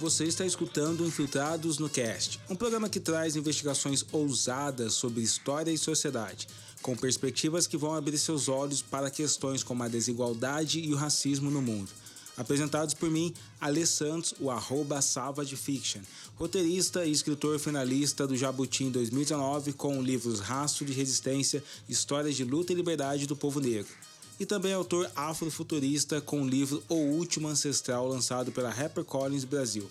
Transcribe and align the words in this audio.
Você 0.00 0.24
está 0.24 0.46
escutando 0.46 1.04
Infiltrados 1.04 1.78
no 1.78 1.86
Cast, 1.86 2.40
um 2.48 2.56
programa 2.56 2.88
que 2.88 2.98
traz 2.98 3.36
investigações 3.36 4.02
ousadas 4.10 4.94
sobre 4.94 5.20
história 5.20 5.70
e 5.70 5.76
sociedade, 5.76 6.48
com 6.80 6.96
perspectivas 6.96 7.66
que 7.66 7.76
vão 7.76 7.94
abrir 7.94 8.16
seus 8.16 8.48
olhos 8.48 8.80
para 8.80 9.10
questões 9.10 9.62
como 9.62 9.82
a 9.82 9.88
desigualdade 9.88 10.80
e 10.80 10.94
o 10.94 10.96
racismo 10.96 11.50
no 11.50 11.60
mundo. 11.60 11.90
Apresentados 12.34 12.94
por 12.94 13.10
mim, 13.10 13.34
Alê 13.60 13.84
Santos, 13.84 14.32
o 14.40 14.50
arroba 14.50 15.02
Salva 15.02 15.44
de 15.44 15.54
Fiction, 15.54 16.00
roteirista 16.36 17.04
e 17.04 17.12
escritor 17.12 17.58
finalista 17.58 18.26
do 18.26 18.34
Jabuti 18.34 18.84
em 18.84 18.90
2019 18.90 19.74
com 19.74 20.00
livros 20.00 20.40
Rastro 20.40 20.86
de 20.86 20.94
Resistência, 20.94 21.62
Histórias 21.86 22.36
de 22.36 22.44
Luta 22.44 22.72
e 22.72 22.76
Liberdade 22.76 23.26
do 23.26 23.36
Povo 23.36 23.60
Negro 23.60 23.92
e 24.40 24.46
também 24.46 24.72
autor 24.72 25.08
afrofuturista 25.14 26.18
com 26.18 26.42
o 26.42 26.48
livro 26.48 26.82
O 26.88 26.94
Último 26.94 27.46
Ancestral, 27.46 28.08
lançado 28.08 28.50
pela 28.50 28.70
HarperCollins 28.70 29.44
Brasil. 29.44 29.88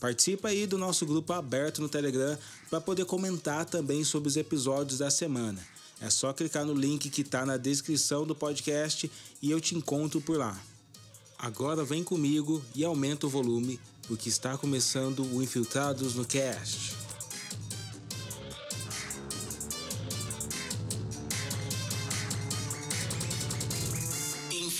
Participa 0.00 0.48
aí 0.48 0.66
do 0.66 0.76
nosso 0.76 1.06
grupo 1.06 1.32
aberto 1.32 1.80
no 1.80 1.88
Telegram 1.88 2.36
para 2.68 2.80
poder 2.80 3.04
comentar 3.04 3.64
também 3.64 4.02
sobre 4.02 4.28
os 4.28 4.36
episódios 4.36 4.98
da 4.98 5.10
semana. 5.10 5.64
É 6.00 6.10
só 6.10 6.32
clicar 6.32 6.64
no 6.64 6.74
link 6.74 7.08
que 7.08 7.22
está 7.22 7.46
na 7.46 7.56
descrição 7.56 8.26
do 8.26 8.34
podcast 8.34 9.10
e 9.40 9.50
eu 9.50 9.60
te 9.60 9.76
encontro 9.76 10.20
por 10.20 10.36
lá. 10.36 10.60
Agora 11.38 11.84
vem 11.84 12.02
comigo 12.02 12.62
e 12.74 12.84
aumenta 12.84 13.26
o 13.26 13.30
volume, 13.30 13.78
porque 14.08 14.28
está 14.28 14.58
começando 14.58 15.20
o 15.20 15.40
Infiltrados 15.40 16.16
no 16.16 16.24
Cast. 16.24 17.07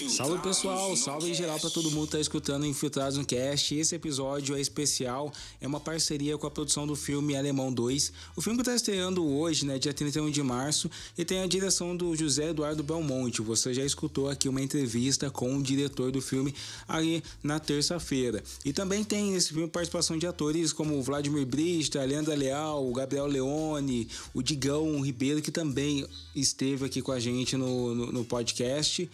Salve 0.06 0.38
pessoal, 0.38 0.94
salve 0.96 1.30
em 1.30 1.34
geral 1.34 1.58
para 1.58 1.70
todo 1.70 1.90
mundo 1.90 2.06
que 2.06 2.12
tá 2.12 2.20
escutando 2.20 2.64
Infiltrados 2.64 3.18
no 3.18 3.24
Cast. 3.24 3.74
Esse 3.74 3.96
episódio 3.96 4.54
é 4.54 4.60
especial, 4.60 5.32
é 5.60 5.66
uma 5.66 5.80
parceria 5.80 6.38
com 6.38 6.46
a 6.46 6.50
produção 6.50 6.86
do 6.86 6.94
filme 6.94 7.36
Alemão 7.36 7.72
2. 7.72 8.12
O 8.36 8.40
filme 8.40 8.58
que 8.58 8.64
tá 8.64 8.76
estreando 8.76 9.26
hoje, 9.26 9.66
né, 9.66 9.76
dia 9.76 9.92
31 9.92 10.30
de 10.30 10.40
março, 10.40 10.88
e 11.16 11.24
tem 11.24 11.40
a 11.42 11.48
direção 11.48 11.96
do 11.96 12.14
José 12.14 12.50
Eduardo 12.50 12.84
Belmonte. 12.84 13.42
Você 13.42 13.74
já 13.74 13.84
escutou 13.84 14.28
aqui 14.28 14.48
uma 14.48 14.62
entrevista 14.62 15.30
com 15.30 15.56
o 15.56 15.62
diretor 15.62 16.12
do 16.12 16.22
filme 16.22 16.54
aí 16.86 17.20
na 17.42 17.58
terça-feira. 17.58 18.44
E 18.64 18.72
também 18.72 19.02
tem 19.02 19.32
nesse 19.32 19.48
filme 19.48 19.66
participação 19.66 20.16
de 20.16 20.28
atores 20.28 20.72
como 20.72 21.02
Vladimir 21.02 21.44
Brista, 21.44 22.04
Leandra 22.04 22.36
Leal, 22.36 22.88
o 22.88 22.92
Gabriel 22.92 23.26
Leone, 23.26 24.08
o 24.32 24.42
Digão 24.42 25.00
Ribeiro, 25.00 25.42
que 25.42 25.50
também 25.50 26.06
esteve 26.36 26.84
aqui 26.84 27.02
com 27.02 27.10
a 27.10 27.18
gente 27.18 27.56
no, 27.56 27.94
no, 27.94 28.12
no 28.12 28.24
podcast. 28.24 29.10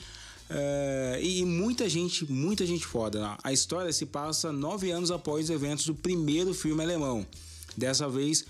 É, 0.49 1.21
e 1.23 1.45
muita 1.45 1.89
gente, 1.89 2.31
muita 2.31 2.67
gente 2.67 2.87
foda. 2.87 3.37
A 3.43 3.53
história 3.53 3.93
se 3.93 4.07
passa 4.07 4.53
nove 4.53 4.91
anos 4.91 5.11
após 5.11 5.45
os 5.45 5.51
eventos 5.51 5.87
do 5.87 5.95
primeiro 5.95 6.53
filme 6.53 6.83
alemão. 6.83 7.27
Dessa 7.77 8.09
vez 8.09 8.45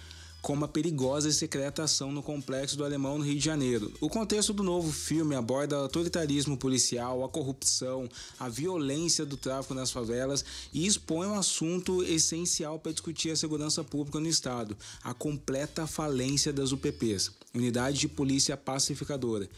com 0.45 0.53
uma 0.53 0.69
perigosa 0.69 1.31
e 1.31 1.33
secreta 1.33 1.85
ação 1.85 2.13
no 2.13 2.23
complexo 2.23 2.77
do 2.77 2.85
Alemão 2.85 3.17
no 3.17 3.25
Rio 3.25 3.39
de 3.39 3.43
Janeiro. 3.43 3.91
O 3.99 4.11
contexto 4.11 4.53
do 4.53 4.63
novo 4.63 4.93
filme 4.93 5.35
aborda 5.35 5.79
o 5.79 5.83
autoritarismo 5.85 6.55
policial, 6.59 7.25
a 7.25 7.31
corrupção, 7.31 8.07
a 8.39 8.47
violência 8.47 9.25
do 9.25 9.39
tráfico 9.39 9.73
nas 9.73 9.91
favelas 9.91 10.45
e 10.71 10.87
expõe 10.87 11.29
um 11.29 11.39
assunto 11.39 12.03
essencial 12.03 12.79
para 12.79 12.93
discutir 12.93 13.31
a 13.31 13.37
segurança 13.37 13.83
pública 13.83 14.21
no 14.21 14.29
estado, 14.29 14.77
a 15.03 15.15
completa 15.15 15.87
falência 15.87 16.53
das 16.53 16.73
UPPs, 16.73 17.31
Unidade 17.55 17.99
de 18.01 18.09
Polícia 18.09 18.55
Pacificadora 18.55 19.49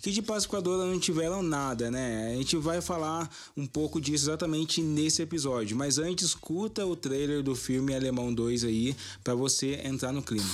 que 0.00 0.10
de 0.10 0.22
pacificadora 0.22 0.84
não 0.84 0.98
tiveram 0.98 1.42
nada, 1.42 1.90
né? 1.90 2.32
A 2.32 2.36
gente 2.36 2.56
vai 2.56 2.80
falar 2.80 3.30
um 3.56 3.66
pouco 3.66 4.00
disso 4.00 4.24
exatamente 4.24 4.80
nesse 4.82 5.22
episódio, 5.22 5.76
mas 5.76 5.98
antes 5.98 6.28
escuta 6.28 6.84
o 6.84 6.94
trailer 6.94 7.42
do 7.42 7.54
filme 7.54 7.94
Alemão 7.94 8.32
2 8.32 8.64
aí 8.64 8.96
para 9.22 9.34
você 9.34 9.80
entrar 9.84 10.12
no 10.12 10.22
clima. 10.22 10.48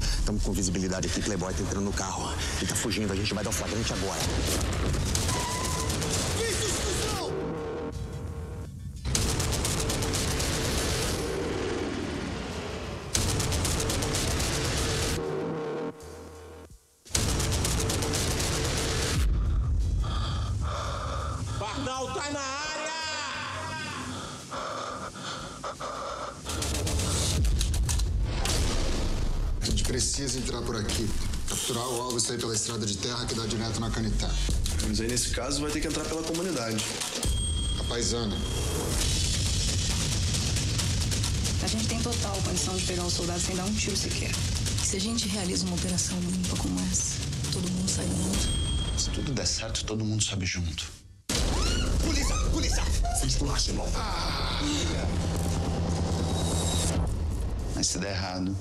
Estamos 0.00 0.42
com 0.42 0.52
visibilidade 0.52 1.06
aqui, 1.08 1.22
Playboy 1.22 1.54
tá 1.54 1.62
entrando 1.62 1.84
no 1.84 1.92
carro. 1.92 2.32
Ele 2.58 2.66
tá 2.66 2.74
fugindo, 2.74 3.12
a 3.12 3.16
gente 3.16 3.32
vai 3.32 3.44
dar 3.44 3.50
o 3.50 3.52
flagrante 3.52 3.92
agora. 3.92 4.20
Estrada 32.66 32.84
de 32.84 32.96
terra 32.96 33.24
que 33.26 33.34
dá 33.36 33.46
direto 33.46 33.78
na 33.78 33.88
Canitá. 33.88 34.28
Mas 34.88 35.00
aí 35.00 35.06
nesse 35.06 35.30
caso 35.30 35.60
vai 35.60 35.70
ter 35.70 35.80
que 35.80 35.86
entrar 35.86 36.04
pela 36.04 36.22
comunidade. 36.24 36.84
A 37.78 37.84
paisana. 37.84 38.36
A 41.62 41.66
gente 41.68 41.86
tem 41.86 42.02
total 42.02 42.36
condição 42.42 42.76
de 42.76 42.84
pegar 42.84 43.04
o 43.04 43.10
soldado 43.10 43.38
sem 43.38 43.54
dar 43.54 43.64
um 43.64 43.72
tiro 43.72 43.96
sequer. 43.96 44.32
Se 44.84 44.96
a 44.96 45.00
gente 45.00 45.28
realiza 45.28 45.64
uma 45.64 45.76
operação 45.76 46.18
limpa 46.18 46.56
como 46.56 46.80
essa, 46.90 47.14
todo 47.52 47.70
mundo 47.70 47.88
sai 47.88 48.04
ganhando. 48.04 48.98
Se 48.98 49.10
tudo 49.10 49.32
der 49.32 49.46
certo, 49.46 49.84
todo 49.84 50.04
mundo 50.04 50.24
sobe 50.24 50.44
junto. 50.44 50.86
Polícia! 52.04 52.34
Polícia! 52.50 52.82
Fiz 53.20 53.36
bolacha, 53.36 53.70
irmão. 53.70 53.86
Mas 57.76 57.86
se 57.86 57.98
der 57.98 58.10
errado. 58.10 58.56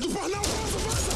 Do 0.00 0.08
pornão! 0.08 0.42
Vaza, 0.42 0.78
vaza! 0.78 1.10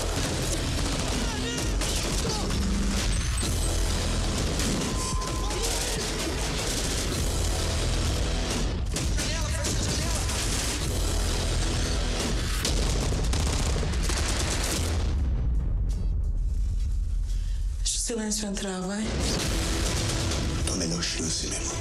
Deixa 17.78 17.97
o 17.97 18.00
silêncio 18.00 18.49
entrar, 18.49 18.81
vai. 18.83 19.05
Tua 20.67 20.77
melhor 20.77 21.03
chance, 21.03 21.47
meu 21.47 21.59
irmão. 21.59 21.75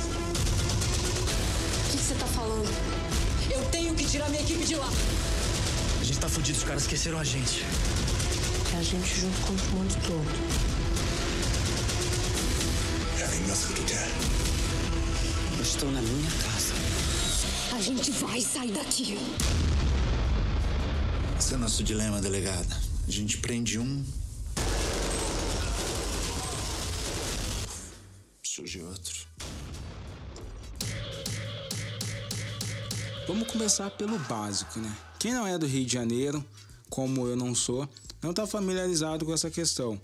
O 1.86 1.92
que 1.92 1.98
você 1.98 2.16
tá 2.16 2.26
falando? 2.28 2.70
Eu 3.52 3.64
tenho 3.66 3.94
que 3.94 4.06
tirar 4.06 4.30
minha 4.30 4.42
equipe 4.42 4.64
de 4.64 4.76
lá. 4.76 4.90
Tá 6.24 6.30
fudido, 6.30 6.58
os 6.58 6.64
caras 6.64 6.84
esqueceram 6.84 7.20
a 7.20 7.24
gente. 7.26 7.66
É 8.74 8.78
a 8.78 8.82
gente 8.82 9.20
junto 9.20 9.42
contra 9.42 9.66
o 9.66 9.72
mundo 9.72 9.94
todo. 10.08 10.30
É 13.20 13.24
a 13.26 13.28
vingança 13.28 13.68
que 13.68 13.74
tu 13.74 13.84
quer. 13.84 14.08
Eu 15.58 15.62
estou 15.62 15.92
na 15.92 16.02
minha 16.02 16.32
casa. 16.32 16.74
A 17.76 17.82
gente 17.82 18.10
vai 18.12 18.40
sair 18.40 18.72
daqui. 18.72 19.20
Esse 21.38 21.56
é 21.56 21.58
o 21.58 21.60
nosso 21.60 21.84
dilema, 21.84 22.22
delegada. 22.22 22.82
A 23.06 23.12
gente 23.12 23.40
prende 23.40 23.78
um. 23.78 24.06
Surge 28.44 28.82
outro. 28.82 29.28
Vamos 33.28 33.52
começar 33.52 33.90
pelo 33.90 34.18
básico, 34.20 34.80
né? 34.80 34.96
Quem 35.24 35.34
não 35.34 35.48
é 35.48 35.58
do 35.58 35.66
Rio 35.66 35.86
de 35.86 35.94
Janeiro, 35.94 36.44
como 36.90 37.26
eu 37.26 37.38
não 37.38 37.56
sou, 37.56 37.88
não 38.22 38.32
está 38.32 38.46
familiarizado 38.46 39.24
com 39.24 39.34
essa 39.34 39.50
questão. 39.50 39.98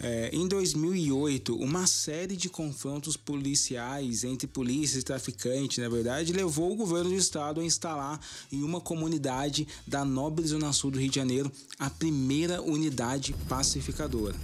É, 0.00 0.30
em 0.32 0.48
2008, 0.48 1.54
uma 1.54 1.86
série 1.86 2.34
de 2.34 2.48
confrontos 2.48 3.14
policiais 3.14 4.24
entre 4.24 4.46
polícia 4.46 4.98
e 4.98 5.02
traficantes, 5.02 5.76
na 5.76 5.88
verdade, 5.90 6.32
levou 6.32 6.72
o 6.72 6.76
governo 6.76 7.10
do 7.10 7.16
estado 7.16 7.60
a 7.60 7.64
instalar 7.64 8.18
em 8.50 8.62
uma 8.62 8.80
comunidade 8.80 9.68
da 9.86 10.02
nobre 10.02 10.46
zona 10.46 10.72
sul 10.72 10.90
do 10.90 10.98
Rio 10.98 11.10
de 11.10 11.16
Janeiro 11.16 11.52
a 11.78 11.90
primeira 11.90 12.62
unidade 12.62 13.34
pacificadora. 13.46 14.34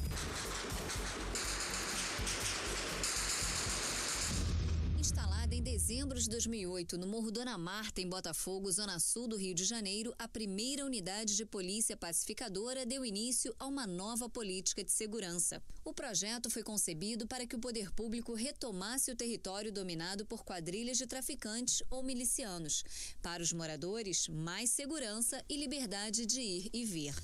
Em 6.11 6.13
dezembro 6.13 6.21
de 6.21 6.31
2008 6.31 6.99
no 6.99 7.07
Morro 7.07 7.31
Dona 7.31 7.57
Marta, 7.57 8.01
em 8.01 8.09
Botafogo, 8.09 8.73
zona 8.73 8.99
sul 8.99 9.29
do 9.29 9.37
Rio 9.37 9.55
de 9.55 9.65
Janeiro, 9.65 10.13
a 10.19 10.27
primeira 10.27 10.85
unidade 10.85 11.37
de 11.37 11.47
polícia 11.47 11.97
pacificadora 11.97 12.85
deu 12.85 13.05
início 13.05 13.55
a 13.59 13.67
uma 13.67 13.87
nova 13.87 14.29
política 14.29 14.83
de 14.83 14.91
segurança. 14.91 15.63
O 15.85 15.93
projeto 15.93 16.51
foi 16.51 16.65
concebido 16.65 17.29
para 17.29 17.47
que 17.47 17.55
o 17.55 17.61
poder 17.61 17.93
público 17.93 18.35
retomasse 18.35 19.13
o 19.13 19.17
território 19.17 19.71
dominado 19.71 20.27
por 20.27 20.43
quadrilhas 20.45 20.99
de 20.99 21.07
traficantes 21.07 21.83
ou 21.91 22.03
milicianos. 22.03 22.83
Para 23.23 23.43
os 23.43 23.53
moradores, 23.53 24.27
mais 24.27 24.71
segurança 24.71 25.45
e 25.49 25.57
liberdade 25.57 26.27
de 26.27 26.41
ir 26.41 26.71
e 26.73 26.85
vir. 26.85 27.15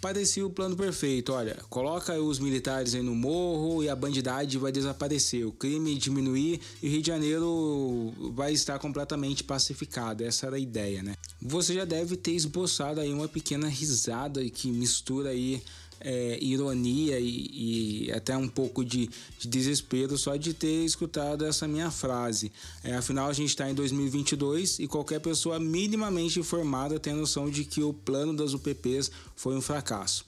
Parecia 0.00 0.46
o 0.46 0.50
plano 0.50 0.76
perfeito. 0.76 1.32
Olha, 1.32 1.56
coloca 1.68 2.18
os 2.20 2.38
militares 2.38 2.94
aí 2.94 3.02
no 3.02 3.14
morro 3.14 3.82
e 3.82 3.88
a 3.88 3.96
bandidade 3.96 4.58
vai 4.58 4.72
desaparecer, 4.72 5.46
o 5.46 5.52
crime 5.52 5.94
diminuir 5.96 6.60
e 6.82 6.88
o 6.88 6.90
Rio 6.90 7.02
de 7.02 7.08
Janeiro 7.08 8.12
vai 8.34 8.52
estar 8.52 8.78
completamente 8.78 9.44
pacificado. 9.44 10.24
Essa 10.24 10.46
era 10.46 10.56
a 10.56 10.58
ideia, 10.58 11.02
né? 11.02 11.14
Você 11.40 11.74
já 11.74 11.84
deve 11.84 12.16
ter 12.16 12.32
esboçado 12.32 13.00
aí 13.00 13.12
uma 13.12 13.28
pequena 13.28 13.68
risada 13.68 14.44
que 14.50 14.70
mistura 14.70 15.30
aí 15.30 15.62
é, 16.00 16.38
ironia 16.40 17.18
e, 17.18 18.06
e, 18.08 18.12
até 18.12 18.36
um 18.36 18.48
pouco 18.48 18.84
de, 18.84 19.08
de, 19.38 19.48
desespero 19.48 20.16
só 20.18 20.36
de 20.36 20.52
ter 20.52 20.84
escutado 20.84 21.44
essa 21.44 21.66
minha 21.66 21.90
frase. 21.90 22.52
É, 22.82 22.94
afinal, 22.94 23.28
a 23.28 23.32
gente 23.32 23.50
está 23.50 23.70
em 23.70 23.74
2022 23.74 24.78
e 24.80 24.86
qualquer 24.86 25.20
pessoa 25.20 25.58
minimamente 25.58 26.38
informada 26.38 26.98
tem 26.98 27.12
a 27.12 27.16
noção 27.16 27.48
de 27.48 27.64
que 27.64 27.82
o 27.82 27.92
plano 27.92 28.34
das 28.34 28.52
UPPs 28.54 29.10
foi 29.36 29.56
um 29.56 29.60
fracasso. 29.60 30.26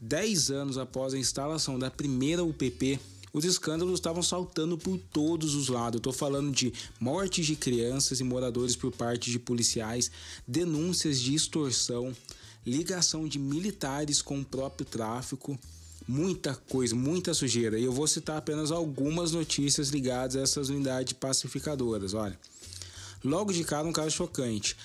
Dez 0.00 0.50
anos 0.50 0.78
após 0.78 1.12
a 1.12 1.18
instalação 1.18 1.78
da 1.78 1.90
primeira 1.90 2.44
UPP, 2.44 3.00
os 3.32 3.44
escândalos 3.44 3.94
estavam 3.94 4.22
saltando 4.22 4.78
por 4.78 4.98
todos 5.12 5.54
os 5.54 5.68
lados. 5.68 5.98
Estou 5.98 6.12
falando 6.12 6.50
de 6.50 6.72
mortes 6.98 7.46
de 7.46 7.56
crianças 7.56 8.20
e 8.20 8.24
moradores 8.24 8.74
por 8.74 8.90
parte 8.90 9.30
de 9.30 9.38
policiais, 9.38 10.10
denúncias 10.46 11.20
de 11.20 11.34
extorsão, 11.34 12.14
ligação 12.68 13.26
de 13.26 13.38
militares 13.38 14.22
com 14.22 14.40
o 14.40 14.44
próprio 14.44 14.86
tráfico, 14.86 15.58
muita 16.06 16.54
coisa, 16.54 16.94
muita 16.94 17.34
sujeira. 17.34 17.78
E 17.78 17.84
eu 17.84 17.92
vou 17.92 18.06
citar 18.06 18.38
apenas 18.38 18.70
algumas 18.70 19.32
notícias 19.32 19.88
ligadas 19.88 20.36
a 20.36 20.40
essas 20.40 20.68
unidades 20.68 21.12
pacificadoras. 21.14 22.14
Olha, 22.14 22.38
logo 23.24 23.52
de 23.52 23.64
cara 23.64 23.86
um 23.86 23.92
caso 23.92 24.10
chocante. 24.10 24.76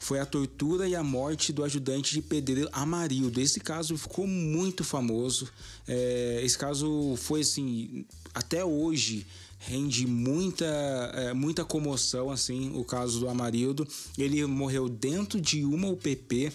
Foi 0.00 0.18
a 0.18 0.26
tortura 0.26 0.88
e 0.88 0.94
a 0.94 1.02
morte 1.02 1.52
do 1.52 1.64
ajudante 1.64 2.12
de 2.12 2.20
pedreiro 2.20 2.68
Amarildo. 2.72 3.40
Esse 3.40 3.60
caso 3.60 3.96
ficou 3.96 4.26
muito 4.26 4.84
famoso. 4.84 5.48
É, 5.86 6.40
esse 6.42 6.58
caso 6.58 7.14
foi 7.16 7.40
assim, 7.40 8.04
até 8.34 8.64
hoje 8.64 9.26
rende 9.66 10.06
muita, 10.06 10.66
é, 11.14 11.32
muita 11.32 11.64
comoção, 11.64 12.30
assim, 12.30 12.72
o 12.74 12.84
caso 12.84 13.20
do 13.20 13.28
Amarildo. 13.28 13.86
Ele 14.18 14.44
morreu 14.44 14.88
dentro 14.88 15.40
de 15.40 15.64
uma 15.64 15.88
UPP 15.88 16.52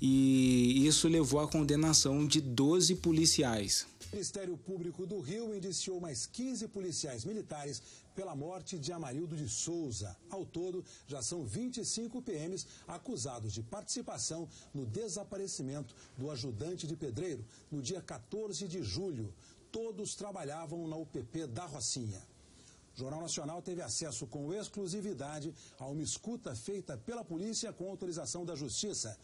e 0.00 0.86
isso 0.86 1.08
levou 1.08 1.40
à 1.40 1.48
condenação 1.48 2.26
de 2.26 2.40
12 2.40 2.96
policiais. 2.96 3.86
O 4.10 4.16
Ministério 4.16 4.56
Público 4.56 5.06
do 5.06 5.20
Rio 5.20 5.54
indiciou 5.54 6.00
mais 6.00 6.26
15 6.26 6.66
policiais 6.68 7.24
militares 7.24 7.82
pela 8.14 8.34
morte 8.34 8.78
de 8.78 8.92
Amarildo 8.92 9.36
de 9.36 9.48
Souza. 9.48 10.16
Ao 10.28 10.44
todo, 10.44 10.84
já 11.06 11.22
são 11.22 11.44
25 11.44 12.20
PMs 12.22 12.66
acusados 12.88 13.52
de 13.52 13.62
participação 13.62 14.48
no 14.74 14.84
desaparecimento 14.84 15.94
do 16.16 16.30
ajudante 16.30 16.86
de 16.86 16.96
pedreiro 16.96 17.44
no 17.70 17.80
dia 17.80 18.00
14 18.00 18.66
de 18.66 18.82
julho. 18.82 19.32
Todos 19.70 20.16
trabalhavam 20.16 20.88
na 20.88 20.96
UPP 20.96 21.46
da 21.46 21.66
Rocinha. 21.66 22.20
O 22.96 22.98
Jornal 22.98 23.20
Nacional 23.20 23.62
teve 23.62 23.80
acesso 23.80 24.26
com 24.26 24.52
exclusividade 24.52 25.54
a 25.78 25.86
uma 25.86 26.02
escuta 26.02 26.54
feita 26.54 26.96
pela 26.96 27.24
polícia 27.24 27.72
com 27.72 27.88
autorização 27.88 28.44
da 28.44 28.56
Justiça. 28.56 29.16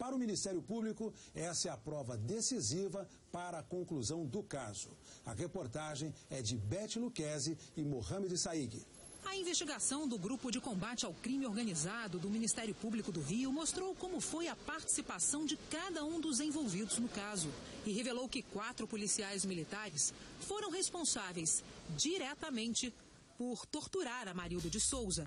Para 0.00 0.16
o 0.16 0.18
Ministério 0.18 0.62
Público, 0.62 1.12
essa 1.34 1.68
é 1.68 1.70
a 1.70 1.76
prova 1.76 2.16
decisiva 2.16 3.06
para 3.30 3.58
a 3.58 3.62
conclusão 3.62 4.24
do 4.24 4.42
caso. 4.42 4.88
A 5.26 5.34
reportagem 5.34 6.14
é 6.30 6.40
de 6.40 6.56
Beth 6.56 6.96
Luquezzi 6.96 7.58
e 7.76 7.84
Mohamed 7.84 8.34
Saig. 8.38 8.82
A 9.26 9.36
investigação 9.36 10.08
do 10.08 10.18
Grupo 10.18 10.50
de 10.50 10.58
Combate 10.58 11.04
ao 11.04 11.12
Crime 11.12 11.44
Organizado 11.44 12.18
do 12.18 12.30
Ministério 12.30 12.74
Público 12.74 13.12
do 13.12 13.20
Rio 13.20 13.52
mostrou 13.52 13.94
como 13.94 14.22
foi 14.22 14.48
a 14.48 14.56
participação 14.56 15.44
de 15.44 15.58
cada 15.70 16.02
um 16.02 16.18
dos 16.18 16.40
envolvidos 16.40 16.96
no 16.96 17.08
caso 17.08 17.50
e 17.84 17.92
revelou 17.92 18.26
que 18.26 18.40
quatro 18.40 18.88
policiais 18.88 19.44
militares 19.44 20.14
foram 20.40 20.70
responsáveis 20.70 21.62
diretamente 21.90 22.90
por 23.36 23.66
torturar 23.66 24.28
Amarildo 24.28 24.70
de 24.70 24.80
Souza, 24.80 25.26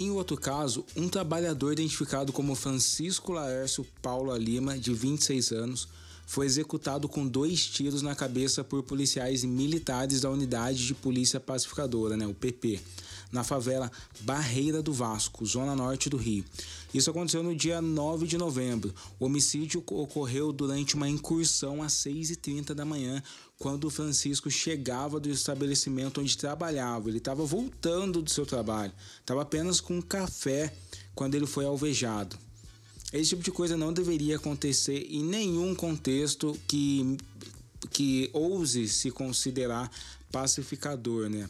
em 0.00 0.10
outro 0.10 0.34
caso, 0.34 0.82
um 0.96 1.10
trabalhador 1.10 1.72
identificado 1.72 2.32
como 2.32 2.54
Francisco 2.54 3.32
Laércio 3.32 3.86
Paula 4.00 4.38
Lima, 4.38 4.78
de 4.78 4.94
26 4.94 5.52
anos, 5.52 5.88
foi 6.26 6.46
executado 6.46 7.06
com 7.06 7.28
dois 7.28 7.66
tiros 7.66 8.00
na 8.00 8.14
cabeça 8.14 8.64
por 8.64 8.82
policiais 8.82 9.44
militares 9.44 10.22
da 10.22 10.30
Unidade 10.30 10.86
de 10.86 10.94
Polícia 10.94 11.38
Pacificadora, 11.38 12.16
né, 12.16 12.26
o 12.26 12.32
PP 12.32 12.80
na 13.32 13.44
favela 13.44 13.90
Barreira 14.20 14.82
do 14.82 14.92
Vasco, 14.92 15.44
zona 15.46 15.76
norte 15.76 16.08
do 16.08 16.16
Rio. 16.16 16.44
Isso 16.92 17.10
aconteceu 17.10 17.42
no 17.42 17.54
dia 17.54 17.80
9 17.80 18.26
de 18.26 18.36
novembro. 18.36 18.92
O 19.18 19.26
homicídio 19.26 19.82
ocorreu 19.86 20.52
durante 20.52 20.96
uma 20.96 21.08
incursão 21.08 21.82
às 21.82 21.92
6h30 21.94 22.74
da 22.74 22.84
manhã, 22.84 23.22
quando 23.60 23.84
o 23.84 23.90
Francisco 23.90 24.50
chegava 24.50 25.20
do 25.20 25.28
estabelecimento 25.28 26.22
onde 26.22 26.34
trabalhava. 26.34 27.10
Ele 27.10 27.18
estava 27.18 27.44
voltando 27.44 28.22
do 28.22 28.30
seu 28.30 28.46
trabalho, 28.46 28.90
estava 29.20 29.42
apenas 29.42 29.82
com 29.82 29.98
um 29.98 30.02
café 30.02 30.72
quando 31.14 31.34
ele 31.34 31.46
foi 31.46 31.66
alvejado. 31.66 32.38
Esse 33.12 33.30
tipo 33.30 33.42
de 33.42 33.50
coisa 33.50 33.76
não 33.76 33.92
deveria 33.92 34.36
acontecer 34.36 35.06
em 35.10 35.22
nenhum 35.22 35.74
contexto 35.74 36.58
que, 36.66 37.18
que 37.90 38.30
ouse 38.32 38.88
se 38.88 39.10
considerar 39.10 39.90
pacificador, 40.32 41.28
né? 41.28 41.46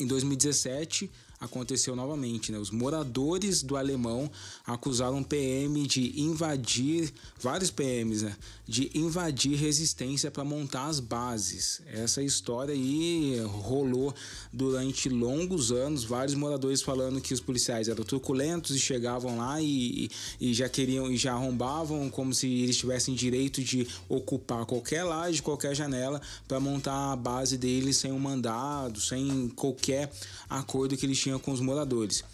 Em 0.00 0.06
2017, 0.06 1.10
aconteceu 1.40 1.96
novamente. 1.96 2.52
Né? 2.52 2.58
Os 2.58 2.70
moradores 2.70 3.62
do 3.62 3.76
Alemão 3.76 4.30
acusaram 4.66 5.22
PM 5.22 5.86
de 5.86 6.20
invadir, 6.20 7.12
vários 7.40 7.70
PMs, 7.70 8.24
né? 8.24 8.36
de 8.68 8.90
invadir 8.94 9.56
resistência 9.58 10.30
para 10.30 10.44
montar 10.44 10.86
as 10.86 11.00
bases. 11.00 11.80
Essa 11.86 12.22
história 12.22 12.74
aí 12.74 13.40
rolou 13.46 14.14
durante 14.52 15.08
longos 15.08 15.72
anos, 15.72 16.04
vários 16.04 16.34
moradores 16.34 16.82
falando 16.82 17.20
que 17.20 17.32
os 17.32 17.40
policiais 17.40 17.88
eram 17.88 18.04
truculentos 18.04 18.76
e 18.76 18.78
chegavam 18.78 19.38
lá 19.38 19.60
e, 19.60 20.10
e 20.40 20.52
já 20.52 20.68
queriam 20.68 21.10
e 21.10 21.16
já 21.16 21.32
arrombavam 21.32 22.10
como 22.10 22.34
se 22.34 22.46
eles 22.46 22.76
tivessem 22.76 23.14
direito 23.14 23.62
de 23.62 23.88
ocupar 24.08 24.66
qualquer 24.66 25.04
laje, 25.04 25.40
qualquer 25.40 25.74
janela 25.74 26.20
para 26.46 26.60
montar 26.60 27.12
a 27.12 27.16
base 27.16 27.56
deles 27.56 27.96
sem 27.96 28.12
um 28.12 28.18
mandado, 28.18 29.00
sem 29.00 29.48
qualquer 29.56 30.12
acordo 30.48 30.96
que 30.96 31.06
eles 31.06 31.18
tinham 31.18 31.29
tinha 31.30 31.38
com 31.38 31.52
os 31.52 31.60
moradores. 31.60 32.24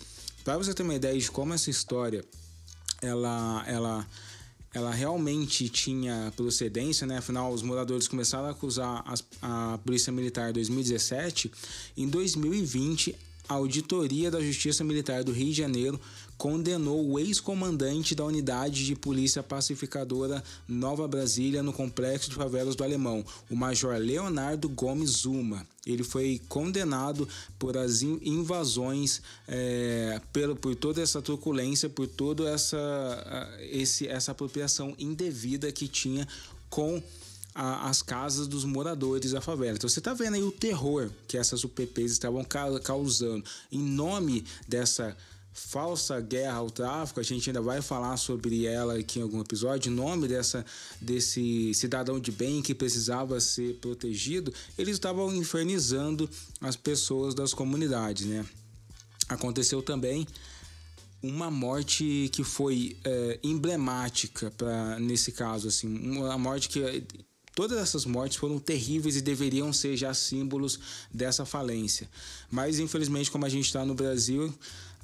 Para 0.44 0.56
você 0.56 0.72
ter 0.72 0.82
uma 0.82 0.94
ideia 0.94 1.19
de 1.19 1.31
como 1.31 1.52
essa 1.52 1.70
história 1.70 2.25
ela, 3.02 3.64
ela, 3.66 4.06
ela 4.72 4.90
realmente 4.90 5.68
tinha 5.68 6.32
procedência, 6.35 7.06
né? 7.06 7.18
Afinal, 7.18 7.52
os 7.52 7.62
moradores 7.62 8.09
começaram 8.09 8.47
a 8.47 8.50
acusar 8.50 9.04
a, 9.42 9.75
a 9.75 9.78
Polícia 9.78 10.12
Militar 10.12 10.50
em 10.50 10.52
2017. 10.54 11.50
Em 11.97 12.09
2020, 12.09 13.14
a 13.49 13.54
Auditoria 13.54 14.30
da 14.30 14.40
Justiça 14.40 14.82
Militar 14.82 15.23
do 15.23 15.32
Rio 15.32 15.47
de 15.47 15.52
Janeiro 15.52 16.00
condenou 16.37 17.09
o 17.09 17.19
ex-comandante 17.19 18.14
da 18.14 18.25
unidade 18.25 18.85
de 18.85 18.95
polícia 18.95 19.43
pacificadora 19.43 20.43
Nova 20.69 21.09
Brasília 21.09 21.62
no 21.62 21.73
complexo 21.73 22.31
de 22.31 22.37
favelas 22.37 22.76
do 22.76 22.85
Alemão, 22.85 23.25
o 23.50 23.57
Major 23.57 23.97
Leonardo 23.97 24.69
Gomes 24.69 25.11
Zuma. 25.11 25.66
Ele 25.87 26.02
foi 26.02 26.40
condenado 26.49 27.28
por 27.59 27.76
as 27.76 28.02
invasões, 28.02 29.23
é, 29.47 30.21
pelo, 30.33 30.57
por 30.57 30.75
toda 30.75 31.00
essa 31.00 31.23
truculência, 31.23 31.88
por 31.88 32.09
toda 32.09 32.50
essa, 32.50 33.49
esse, 33.71 34.07
essa 34.09 34.33
apropriação 34.33 34.95
indevida 34.99 35.71
que 35.71 35.87
tinha 35.87 36.26
com 36.69 37.02
as 37.59 38.02
casas 38.02 38.47
dos 38.47 38.64
moradores 38.64 39.31
da 39.31 39.40
favela. 39.40 39.76
Então 39.76 39.88
você 39.88 39.99
está 39.99 40.12
vendo 40.12 40.35
aí 40.35 40.43
o 40.43 40.52
terror 40.52 41.11
que 41.26 41.38
essas 41.38 41.64
UPPs 41.64 42.12
estavam 42.12 42.45
causando 42.83 43.43
em 43.73 43.81
nome 43.81 44.45
dessa 44.69 45.16
falsa 45.56 46.20
guerra 46.20 46.58
ao 46.58 46.70
tráfico, 46.70 47.18
a 47.18 47.22
gente 47.22 47.48
ainda 47.48 47.62
vai 47.62 47.80
falar 47.80 48.16
sobre 48.18 48.66
ela 48.66 48.98
aqui 48.98 49.18
em 49.18 49.22
algum 49.22 49.40
episódio, 49.40 49.90
nome 49.90 50.28
dessa, 50.28 50.64
desse 51.00 51.72
cidadão 51.72 52.20
de 52.20 52.30
bem 52.30 52.60
que 52.60 52.75
precisava 52.75 53.40
ser 53.40 53.75
protegido, 53.76 54.52
eles 54.76 54.96
estavam 54.96 55.34
infernizando 55.34 56.28
as 56.60 56.76
pessoas 56.76 57.34
das 57.34 57.54
comunidades, 57.54 58.26
né? 58.26 58.44
Aconteceu 59.28 59.82
também 59.82 60.26
uma 61.22 61.50
morte 61.50 62.28
que 62.32 62.44
foi 62.44 62.96
é, 63.02 63.40
emblemática 63.42 64.50
para 64.50 65.00
nesse 65.00 65.32
caso 65.32 65.66
assim 65.66 65.88
uma 65.88 66.36
morte 66.38 66.68
que 66.68 67.02
Todas 67.56 67.78
essas 67.78 68.04
mortes 68.04 68.36
foram 68.36 68.58
terríveis 68.58 69.16
e 69.16 69.22
deveriam 69.22 69.72
ser 69.72 69.96
já 69.96 70.12
símbolos 70.12 70.78
dessa 71.10 71.46
falência. 71.46 72.06
Mas, 72.50 72.78
infelizmente, 72.78 73.30
como 73.30 73.46
a 73.46 73.48
gente 73.48 73.64
está 73.64 73.82
no 73.82 73.94
Brasil, 73.94 74.54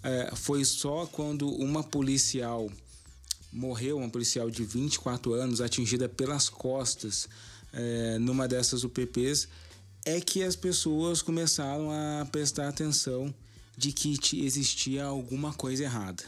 é, 0.03 0.35
foi 0.35 0.65
só 0.65 1.07
quando 1.07 1.49
uma 1.49 1.83
policial 1.83 2.71
morreu, 3.53 3.99
uma 3.99 4.09
policial 4.09 4.51
de 4.51 4.65
24 4.65 5.35
anos, 5.35 5.61
atingida 5.61 6.09
pelas 6.09 6.49
costas 6.49 7.29
é, 7.73 8.19
numa 8.19 8.49
dessas 8.49 8.83
UPPs, 8.83 9.49
é 10.05 10.21
que 10.21 10.43
as 10.43 10.57
pessoas 10.57 11.23
começaram 11.23 11.91
a 11.91 12.25
prestar 12.27 12.69
atenção 12.69 13.33
de 13.77 13.93
que 13.93 14.45
existia 14.45 15.05
alguma 15.05 15.53
coisa 15.53 15.85
errada. 15.85 16.25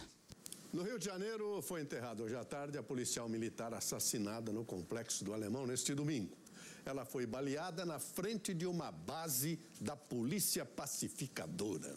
No 0.73 0.83
Rio 0.83 0.99
de 0.99 1.05
Janeiro, 1.05 1.63
foi 1.63 1.81
enterrada 1.81 2.23
hoje 2.23 2.35
à 2.35 2.45
tarde 2.45 2.77
a 2.77 2.83
policial 2.83 3.29
militar 3.29 3.73
assassinada 3.75 4.53
no 4.53 4.65
complexo 4.65 5.25
do 5.25 5.33
Alemão 5.33 5.67
neste 5.67 5.95
domingo. 5.95 6.37
Ela 6.85 7.05
foi 7.05 7.27
baleada 7.27 7.85
na 7.87 7.99
frente 7.99 8.53
de 8.53 8.67
uma 8.67 8.91
base 8.91 9.59
da 9.81 9.97
Polícia 9.97 10.65
Pacificadora. 10.65 11.95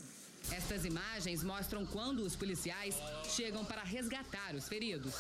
Estas 0.52 0.86
imagens 0.86 1.44
mostram 1.44 1.86
quando 1.86 2.20
os 2.24 2.36
policiais 2.36 2.96
chegam 3.24 3.64
para 3.66 3.84
resgatar 3.84 4.56
os 4.56 4.68
feridos. 4.68 5.14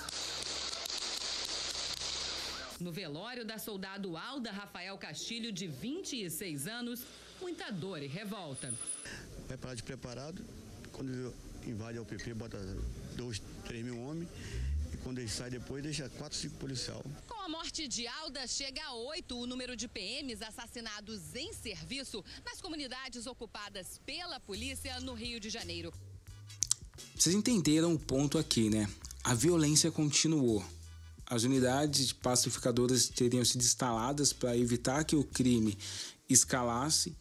No 2.79 2.91
velório 2.91 3.43
da 3.43 3.57
soldado 3.57 4.15
Alda 4.15 4.51
Rafael 4.51 4.97
Castilho, 4.97 5.51
de 5.51 5.67
26 5.67 6.67
anos, 6.67 7.03
muita 7.41 7.71
dor 7.71 8.01
e 8.01 8.07
revolta. 8.07 8.71
Parar 9.59 9.75
de 9.75 9.83
preparado, 9.83 10.43
quando 10.91 11.33
invade 11.65 11.97
a 11.97 12.01
UPP, 12.01 12.33
bota 12.33 12.57
dois, 13.15 13.41
três 13.65 13.83
mil 13.83 13.99
homens. 13.99 14.29
Quando 15.07 15.19
ele 15.19 15.29
sai 15.29 15.49
depois, 15.49 15.81
deixa 15.81 16.09
quatro, 16.09 16.37
cinco 16.37 16.57
policial. 16.57 17.01
Com 17.29 17.41
a 17.41 17.47
morte 17.47 17.87
de 17.87 18.05
Alda, 18.05 18.45
chega 18.45 18.83
a 18.83 18.93
oito 18.93 19.39
o 19.39 19.47
número 19.47 19.73
de 19.73 19.87
PMs 19.87 20.43
assassinados 20.43 21.33
em 21.33 21.53
serviço 21.53 22.21
nas 22.45 22.59
comunidades 22.59 23.25
ocupadas 23.25 24.01
pela 24.05 24.37
polícia 24.37 24.99
no 24.99 25.13
Rio 25.13 25.39
de 25.39 25.49
Janeiro. 25.49 25.93
Vocês 27.15 27.33
entenderam 27.33 27.93
o 27.93 27.97
ponto 27.97 28.37
aqui, 28.37 28.69
né? 28.69 28.85
A 29.23 29.33
violência 29.33 29.89
continuou. 29.89 30.61
As 31.25 31.43
unidades 31.43 32.11
pacificadoras 32.11 33.07
teriam 33.07 33.45
sido 33.45 33.61
instaladas 33.61 34.33
para 34.33 34.57
evitar 34.57 35.05
que 35.05 35.15
o 35.15 35.23
crime 35.23 35.77
escalasse 36.27 37.15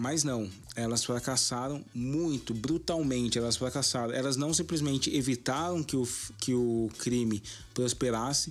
mas 0.00 0.24
não, 0.24 0.48
elas 0.74 1.04
fracassaram 1.04 1.84
muito, 1.94 2.54
brutalmente. 2.54 3.38
Elas 3.38 3.58
fracassaram. 3.58 4.14
Elas 4.14 4.34
não 4.34 4.54
simplesmente 4.54 5.14
evitaram 5.14 5.82
que 5.82 5.94
o, 5.94 6.08
que 6.38 6.54
o 6.54 6.88
crime 6.96 7.42
prosperasse, 7.74 8.50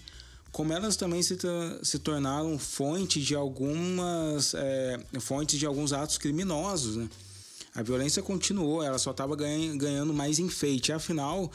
como 0.51 0.71
elas 0.73 0.95
também 0.95 1.23
se, 1.23 1.35
se 1.81 1.97
tornaram 1.97 2.59
fonte 2.59 3.19
de 3.19 3.33
algumas 3.33 4.53
é, 4.53 4.99
fontes 5.19 5.57
de 5.57 5.65
alguns 5.65 5.91
atos 5.91 6.19
criminosos. 6.19 6.97
Né? 6.97 7.09
A 7.73 7.81
violência 7.81 8.21
continuou, 8.21 8.83
ela 8.83 8.99
só 8.99 9.09
estava 9.09 9.35
ganhando, 9.35 9.79
ganhando 9.79 10.13
mais 10.13 10.37
enfeite. 10.37 10.91
Afinal, 10.91 11.51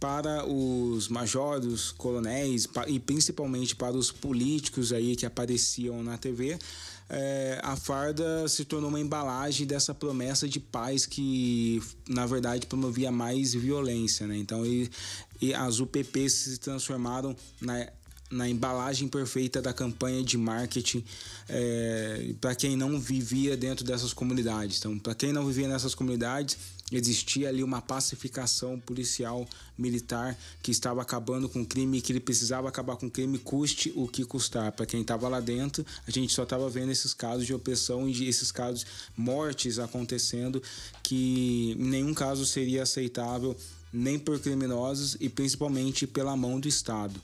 para 0.00 0.44
os 0.44 1.06
majores, 1.06 1.92
coronéis 1.92 2.68
e 2.88 2.98
principalmente 2.98 3.76
para 3.76 3.96
os 3.96 4.10
políticos 4.10 4.92
aí 4.92 5.14
que 5.14 5.26
apareciam 5.26 6.02
na 6.02 6.18
TV, 6.18 6.58
é, 7.08 7.58
a 7.62 7.74
farda 7.74 8.46
se 8.48 8.64
tornou 8.64 8.90
uma 8.90 9.00
embalagem 9.00 9.66
dessa 9.66 9.94
promessa 9.94 10.46
de 10.46 10.60
paz 10.60 11.06
que, 11.06 11.82
na 12.08 12.26
verdade, 12.26 12.66
promovia 12.66 13.10
mais 13.10 13.54
violência. 13.54 14.26
Né? 14.26 14.36
Então, 14.36 14.64
e, 14.66 14.90
e 15.40 15.54
as 15.54 15.80
UPPs 15.80 16.32
se 16.32 16.58
transformaram 16.58 17.34
na, 17.60 17.86
na 18.30 18.48
embalagem 18.48 19.08
perfeita 19.08 19.62
da 19.62 19.72
campanha 19.72 20.22
de 20.22 20.36
marketing 20.36 21.04
é, 21.48 22.34
para 22.40 22.54
quem 22.54 22.76
não 22.76 23.00
vivia 23.00 23.56
dentro 23.56 23.84
dessas 23.84 24.12
comunidades. 24.12 24.78
Então, 24.78 24.98
para 24.98 25.14
quem 25.14 25.32
não 25.32 25.46
vivia 25.46 25.68
nessas 25.68 25.94
comunidades, 25.94 26.56
existia 26.90 27.48
ali 27.48 27.62
uma 27.62 27.80
pacificação 27.80 28.78
policial 28.80 29.46
militar 29.76 30.36
que 30.62 30.70
estava 30.70 31.02
acabando 31.02 31.48
com 31.48 31.62
o 31.62 31.66
crime, 31.66 32.00
que 32.00 32.12
ele 32.12 32.20
precisava 32.20 32.68
acabar 32.68 32.96
com 32.96 33.06
o 33.06 33.10
crime, 33.10 33.38
custe 33.38 33.92
o 33.94 34.08
que 34.08 34.24
custar. 34.24 34.72
Para 34.72 34.86
quem 34.86 35.02
estava 35.02 35.28
lá 35.28 35.40
dentro, 35.40 35.84
a 36.06 36.10
gente 36.10 36.32
só 36.32 36.42
estava 36.42 36.68
vendo 36.68 36.90
esses 36.90 37.14
casos 37.14 37.46
de 37.46 37.54
opressão 37.54 38.08
e 38.08 38.28
esses 38.28 38.50
casos 38.50 38.86
mortes 39.16 39.78
acontecendo, 39.78 40.62
que 41.02 41.76
em 41.78 41.84
nenhum 41.84 42.14
caso 42.14 42.44
seria 42.46 42.82
aceitável 42.82 43.56
nem 43.92 44.18
por 44.18 44.38
criminosos 44.38 45.16
e 45.18 45.28
principalmente 45.28 46.06
pela 46.06 46.36
mão 46.36 46.60
do 46.60 46.68
Estado. 46.68 47.20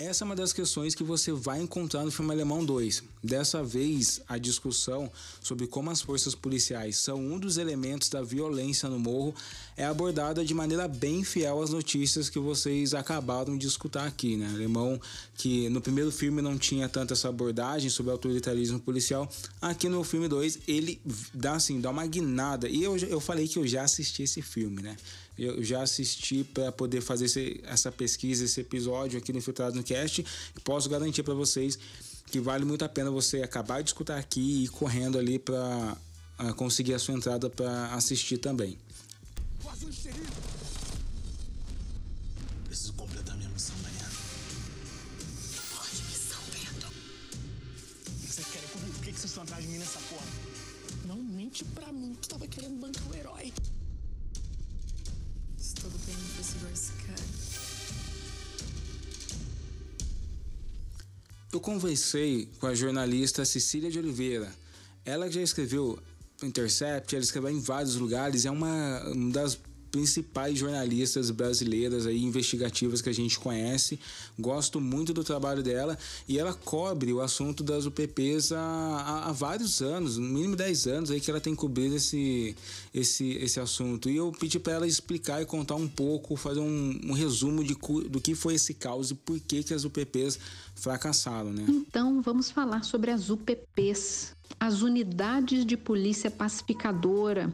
Essa 0.00 0.24
é 0.24 0.26
uma 0.26 0.34
das 0.34 0.50
questões 0.50 0.94
que 0.94 1.04
você 1.04 1.30
vai 1.30 1.60
encontrar 1.60 2.06
no 2.06 2.10
filme 2.10 2.32
Alemão 2.32 2.64
2. 2.64 3.02
Dessa 3.22 3.62
vez, 3.62 4.22
a 4.26 4.38
discussão 4.38 5.12
sobre 5.42 5.66
como 5.66 5.90
as 5.90 6.00
forças 6.00 6.34
policiais 6.34 6.96
são 6.96 7.18
um 7.18 7.38
dos 7.38 7.58
elementos 7.58 8.08
da 8.08 8.22
violência 8.22 8.88
no 8.88 8.98
morro 8.98 9.34
é 9.76 9.84
abordada 9.84 10.42
de 10.42 10.54
maneira 10.54 10.88
bem 10.88 11.22
fiel 11.22 11.62
às 11.62 11.68
notícias 11.68 12.30
que 12.30 12.38
vocês 12.38 12.94
acabaram 12.94 13.58
de 13.58 13.66
escutar 13.66 14.06
aqui, 14.06 14.38
né? 14.38 14.48
Alemão 14.48 14.98
que 15.36 15.68
no 15.68 15.82
primeiro 15.82 16.10
filme 16.10 16.40
não 16.40 16.56
tinha 16.56 16.88
tanta 16.88 17.12
essa 17.12 17.28
abordagem 17.28 17.90
sobre 17.90 18.10
autoritarismo 18.10 18.80
policial, 18.80 19.30
aqui 19.60 19.86
no 19.86 20.02
filme 20.02 20.28
2 20.28 20.60
ele 20.66 20.98
dá 21.34 21.56
assim, 21.56 21.78
dá 21.78 21.90
uma 21.90 22.06
guinada. 22.06 22.70
E 22.70 22.82
eu, 22.82 22.96
eu 22.96 23.20
falei 23.20 23.46
que 23.46 23.58
eu 23.58 23.66
já 23.66 23.82
assisti 23.82 24.22
esse 24.22 24.40
filme, 24.40 24.80
né? 24.80 24.96
Eu 25.42 25.64
já 25.64 25.82
assisti 25.82 26.44
para 26.44 26.70
poder 26.70 27.00
fazer 27.00 27.24
esse, 27.24 27.62
essa 27.64 27.90
pesquisa, 27.90 28.44
esse 28.44 28.60
episódio 28.60 29.18
aqui 29.18 29.32
no 29.32 29.38
Infiltrado 29.38 29.74
no 29.74 29.82
Cast. 29.82 30.20
E 30.20 30.60
posso 30.60 30.86
garantir 30.86 31.22
para 31.22 31.32
vocês 31.32 31.78
que 32.26 32.38
vale 32.38 32.66
muito 32.66 32.84
a 32.84 32.88
pena 32.90 33.10
você 33.10 33.42
acabar 33.42 33.82
de 33.82 33.88
escutar 33.88 34.18
aqui 34.18 34.38
e 34.40 34.64
ir 34.64 34.68
correndo 34.68 35.18
ali 35.18 35.38
para 35.38 35.96
uh, 36.38 36.54
conseguir 36.56 36.92
a 36.92 36.98
sua 36.98 37.14
entrada 37.14 37.48
para 37.48 37.94
assistir 37.94 38.36
também. 38.36 38.76
Preciso 42.66 42.92
completar 42.92 43.34
minha 43.38 43.48
missão, 43.48 43.74
Mariana. 43.82 44.10
Pode 45.74 46.02
missão, 46.02 46.40
Bento. 46.52 46.92
Vocês 48.28 48.46
querem 48.46 48.68
comigo? 48.68 48.92
Por 48.92 49.04
que 49.04 49.12
vocês 49.12 49.24
estão 49.24 49.42
atrás 49.42 49.64
de 49.64 49.70
mim 49.70 49.78
nessa 49.78 50.00
porra? 50.00 50.26
Não 51.06 51.16
mente 51.16 51.64
pra 51.64 51.90
mim. 51.90 52.14
Tu 52.20 52.28
tava 52.28 52.46
querendo 52.46 52.78
bancar 52.78 53.10
o 53.10 53.14
herói. 53.16 53.52
Se 55.70 56.92
cara. 57.06 57.20
Eu 61.52 61.60
conversei 61.60 62.48
com 62.58 62.66
a 62.66 62.74
jornalista 62.74 63.44
Cecília 63.44 63.90
de 63.90 63.98
Oliveira. 63.98 64.52
Ela 65.04 65.30
já 65.30 65.40
escreveu 65.40 65.98
Intercept, 66.42 67.14
ela 67.14 67.22
escreveu 67.22 67.50
em 67.50 67.60
vários 67.60 67.96
lugares, 67.96 68.44
é 68.46 68.50
uma, 68.50 69.02
uma 69.10 69.32
das 69.32 69.58
principais 69.90 70.58
jornalistas 70.58 71.30
brasileiras 71.30 72.06
aí 72.06 72.22
investigativas 72.22 73.02
que 73.02 73.08
a 73.08 73.14
gente 73.14 73.38
conhece. 73.38 73.98
Gosto 74.38 74.80
muito 74.80 75.12
do 75.12 75.24
trabalho 75.24 75.62
dela 75.62 75.98
e 76.28 76.38
ela 76.38 76.54
cobre 76.54 77.12
o 77.12 77.20
assunto 77.20 77.62
das 77.62 77.86
UPPs 77.86 78.52
há, 78.52 79.24
há, 79.26 79.32
vários 79.32 79.82
anos, 79.82 80.16
no 80.16 80.26
mínimo 80.26 80.56
10 80.56 80.86
anos 80.86 81.10
aí 81.10 81.20
que 81.20 81.30
ela 81.30 81.40
tem 81.40 81.54
cobrido 81.54 81.96
esse, 81.96 82.56
esse, 82.94 83.32
esse 83.32 83.60
assunto. 83.60 84.08
E 84.08 84.16
eu 84.16 84.32
pedi 84.32 84.58
para 84.58 84.74
ela 84.74 84.86
explicar 84.86 85.42
e 85.42 85.46
contar 85.46 85.74
um 85.74 85.88
pouco, 85.88 86.36
fazer 86.36 86.60
um, 86.60 87.00
um 87.04 87.12
resumo 87.12 87.64
de, 87.64 87.74
do 88.08 88.20
que 88.20 88.34
foi 88.34 88.54
esse 88.54 88.74
caos 88.74 89.10
e 89.10 89.14
por 89.14 89.38
que, 89.40 89.62
que 89.62 89.74
as 89.74 89.84
UPPs 89.84 90.38
fracassaram, 90.74 91.52
né? 91.52 91.64
Então, 91.68 92.22
vamos 92.22 92.50
falar 92.50 92.82
sobre 92.84 93.10
as 93.10 93.28
UPPs, 93.28 94.34
as 94.58 94.82
unidades 94.82 95.64
de 95.66 95.76
polícia 95.76 96.30
pacificadora 96.30 97.52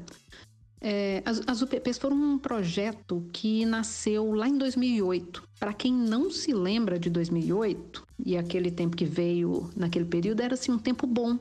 é, 0.81 1.23
as, 1.25 1.43
as 1.47 1.63
UPPs 1.63 1.99
foram 1.99 2.17
um 2.17 2.39
projeto 2.39 3.27
que 3.33 3.65
nasceu 3.65 4.33
lá 4.33 4.49
em 4.49 4.59
2008. 4.59 5.43
Para 5.59 5.73
quem 5.73 5.93
não 5.93 6.31
se 6.31 6.53
lembra 6.53 6.99
de 6.99 7.09
2008 7.09 8.07
e 8.25 8.37
aquele 8.37 8.71
tempo 8.71 8.97
que 8.97 9.05
veio 9.05 9.71
naquele 9.75 10.05
período, 10.05 10.41
era 10.41 10.55
assim 10.55 10.73
um 10.73 10.79
tempo 10.79 11.07
bom. 11.07 11.39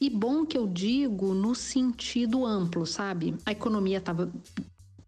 E 0.00 0.10
bom 0.10 0.44
que 0.44 0.58
eu 0.58 0.66
digo 0.66 1.32
no 1.32 1.54
sentido 1.54 2.44
amplo, 2.44 2.84
sabe? 2.84 3.34
A 3.46 3.52
economia 3.52 3.98
estava 3.98 4.30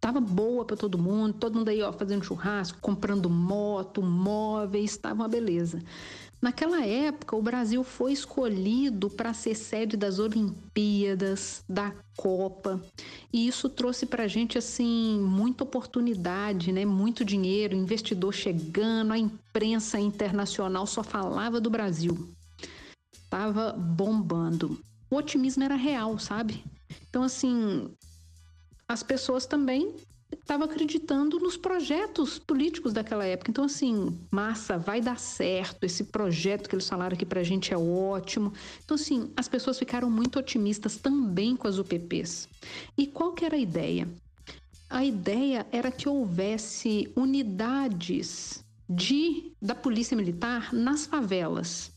tava 0.01 0.21
boa 0.21 0.65
para 0.65 0.77
todo 0.77 0.97
mundo, 0.97 1.35
todo 1.35 1.57
mundo 1.57 1.69
aí 1.69 1.83
ó, 1.83 1.93
fazendo 1.93 2.25
churrasco, 2.25 2.79
comprando 2.81 3.29
moto, 3.29 4.01
móveis, 4.01 4.93
estava 4.93 5.23
uma 5.23 5.29
beleza. 5.29 5.83
Naquela 6.41 6.87
época, 6.87 7.35
o 7.35 7.43
Brasil 7.43 7.83
foi 7.83 8.13
escolhido 8.13 9.11
para 9.11 9.35
ser 9.35 9.57
sede 9.57 9.97
das 9.97 10.21
Olimpíadas, 10.21 11.65
da 11.69 11.93
Copa, 12.17 12.81
e 13.33 13.49
isso 13.49 13.69
trouxe 13.69 14.07
para 14.07 14.23
a 14.23 14.29
gente 14.29 14.57
assim 14.57 15.21
muita 15.21 15.65
oportunidade, 15.65 16.71
né? 16.71 16.85
Muito 16.85 17.25
dinheiro, 17.25 17.75
investidor 17.75 18.33
chegando, 18.33 19.13
a 19.13 19.19
imprensa 19.19 19.99
internacional 19.99 20.87
só 20.87 21.03
falava 21.03 21.61
do 21.61 21.71
Brasil, 21.71 22.29
tava 23.29 23.73
bombando. 23.73 24.81
O 25.11 25.17
otimismo 25.17 25.65
era 25.65 25.75
real, 25.75 26.21
sabe? 26.21 26.65
Então 27.09 27.25
assim, 27.25 27.91
as 28.87 29.03
pessoas 29.03 29.45
também 29.45 29.95
estava 30.33 30.65
acreditando 30.65 31.39
nos 31.39 31.57
projetos 31.57 32.39
políticos 32.39 32.93
daquela 32.93 33.25
época. 33.25 33.51
Então, 33.51 33.65
assim, 33.65 34.19
massa, 34.31 34.79
vai 34.79 35.01
dar 35.01 35.19
certo. 35.19 35.85
Esse 35.85 36.05
projeto 36.05 36.69
que 36.69 36.75
eles 36.75 36.89
falaram 36.89 37.15
aqui 37.15 37.27
para 37.27 37.41
a 37.41 37.45
gente 37.45 37.73
é 37.73 37.79
ótimo. 37.79 38.53
Então, 38.85 38.95
assim, 38.95 39.31
as 39.37 39.49
pessoas 39.49 39.79
ficaram 39.79 40.11
muito 40.11 40.39
otimistas 40.39 40.97
também 40.97 41.57
com 41.57 41.67
as 41.67 41.79
UPPs. 41.79 42.49
E 42.97 43.07
qual 43.07 43.33
que 43.33 43.45
era 43.45 43.57
a 43.57 43.61
ideia? 43.61 44.09
A 44.91 45.05
ideia 45.05 45.67
era 45.71 45.91
que 45.91 46.09
houvesse 46.09 47.13
unidades 47.15 48.65
de 48.89 49.53
da 49.61 49.75
polícia 49.75 50.17
militar 50.17 50.73
nas 50.73 51.05
favelas. 51.05 51.93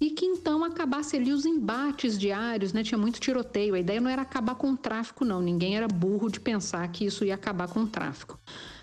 E 0.00 0.10
que 0.10 0.24
então 0.24 0.62
acabasse 0.62 1.16
ali 1.16 1.32
os 1.32 1.44
embates 1.44 2.18
diários, 2.18 2.72
né? 2.72 2.84
Tinha 2.84 2.98
muito 2.98 3.18
tiroteio. 3.18 3.74
A 3.74 3.80
ideia 3.80 4.00
não 4.00 4.10
era 4.10 4.22
acabar 4.22 4.54
com 4.54 4.70
o 4.72 4.76
tráfico, 4.76 5.24
não. 5.24 5.40
Ninguém 5.40 5.76
era 5.76 5.88
burro 5.88 6.30
de 6.30 6.40
pensar 6.40 6.86
que 6.88 7.04
isso 7.04 7.24
ia 7.24 7.34
acabar 7.34 7.68
com 7.68 7.80
o 7.80 7.86
tráfico. 7.86 8.38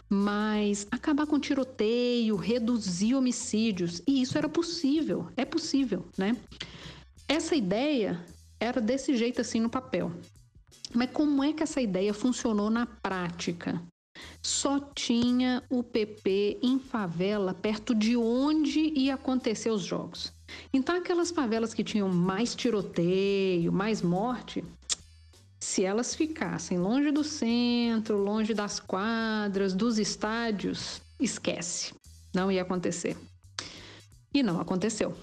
Mas 0.10 0.86
acabar 0.92 1.26
com 1.26 1.40
tiroteio, 1.40 2.36
reduzir 2.36 3.16
homicídios, 3.16 4.02
e 4.06 4.22
isso 4.22 4.38
era 4.38 4.48
possível, 4.48 5.28
é 5.36 5.44
possível, 5.46 6.06
né? 6.18 6.38
Essa 7.28 7.56
ideia 7.56 8.24
era 8.60 8.80
desse 8.80 9.18
jeito 9.18 9.42
assim 9.42 9.60
no 9.60 9.70
papel. 9.70 10.12
Mas 10.94 11.10
como 11.12 11.44
é 11.44 11.54
que 11.54 11.64
essa 11.64 11.82
ideia 11.82 12.14
funcionou 12.14 12.70
na 12.70 12.86
prática? 12.86 13.82
Só 14.42 14.80
tinha 14.80 15.64
o 15.70 15.84
PP 15.84 16.60
em 16.62 16.80
favela 16.80 17.54
perto 17.54 17.96
de 17.96 18.16
onde 18.16 18.80
ia 18.80 19.16
acontecer 19.16 19.72
os 19.72 19.82
jogos. 19.82 20.32
Então, 20.74 20.96
aquelas 20.96 21.32
favelas 21.32 21.74
que 21.74 21.84
tinham 21.84 22.10
mais 22.10 22.56
tiroteio, 22.56 23.72
mais 23.72 24.02
morte, 24.02 24.64
se 25.60 25.84
elas 25.84 26.14
ficassem 26.14 26.78
longe 26.78 27.12
do 27.12 27.24
centro, 27.24 28.18
longe 28.18 28.54
das 28.54 28.80
quadras, 28.80 29.74
dos 29.74 29.98
estádios, 29.98 31.02
esquece. 31.20 31.94
Não 32.34 32.52
ia 32.52 32.62
acontecer. 32.62 33.18
E 34.34 34.44
não 34.44 34.60
aconteceu. 34.60 35.16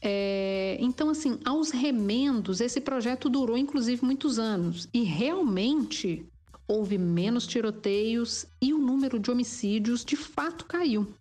É, 0.00 0.76
então, 0.78 1.10
assim, 1.10 1.40
aos 1.44 1.70
remendos, 1.70 2.60
esse 2.60 2.80
projeto 2.80 3.28
durou 3.28 3.56
inclusive 3.56 4.04
muitos 4.04 4.38
anos 4.38 4.88
e 4.92 5.02
realmente 5.02 6.24
houve 6.68 6.98
menos 6.98 7.46
tiroteios 7.46 8.46
e 8.60 8.72
o 8.74 8.78
número 8.78 9.18
de 9.18 9.30
homicídios 9.30 10.04
de 10.04 10.16
fato 10.16 10.64
caiu. 10.64 11.12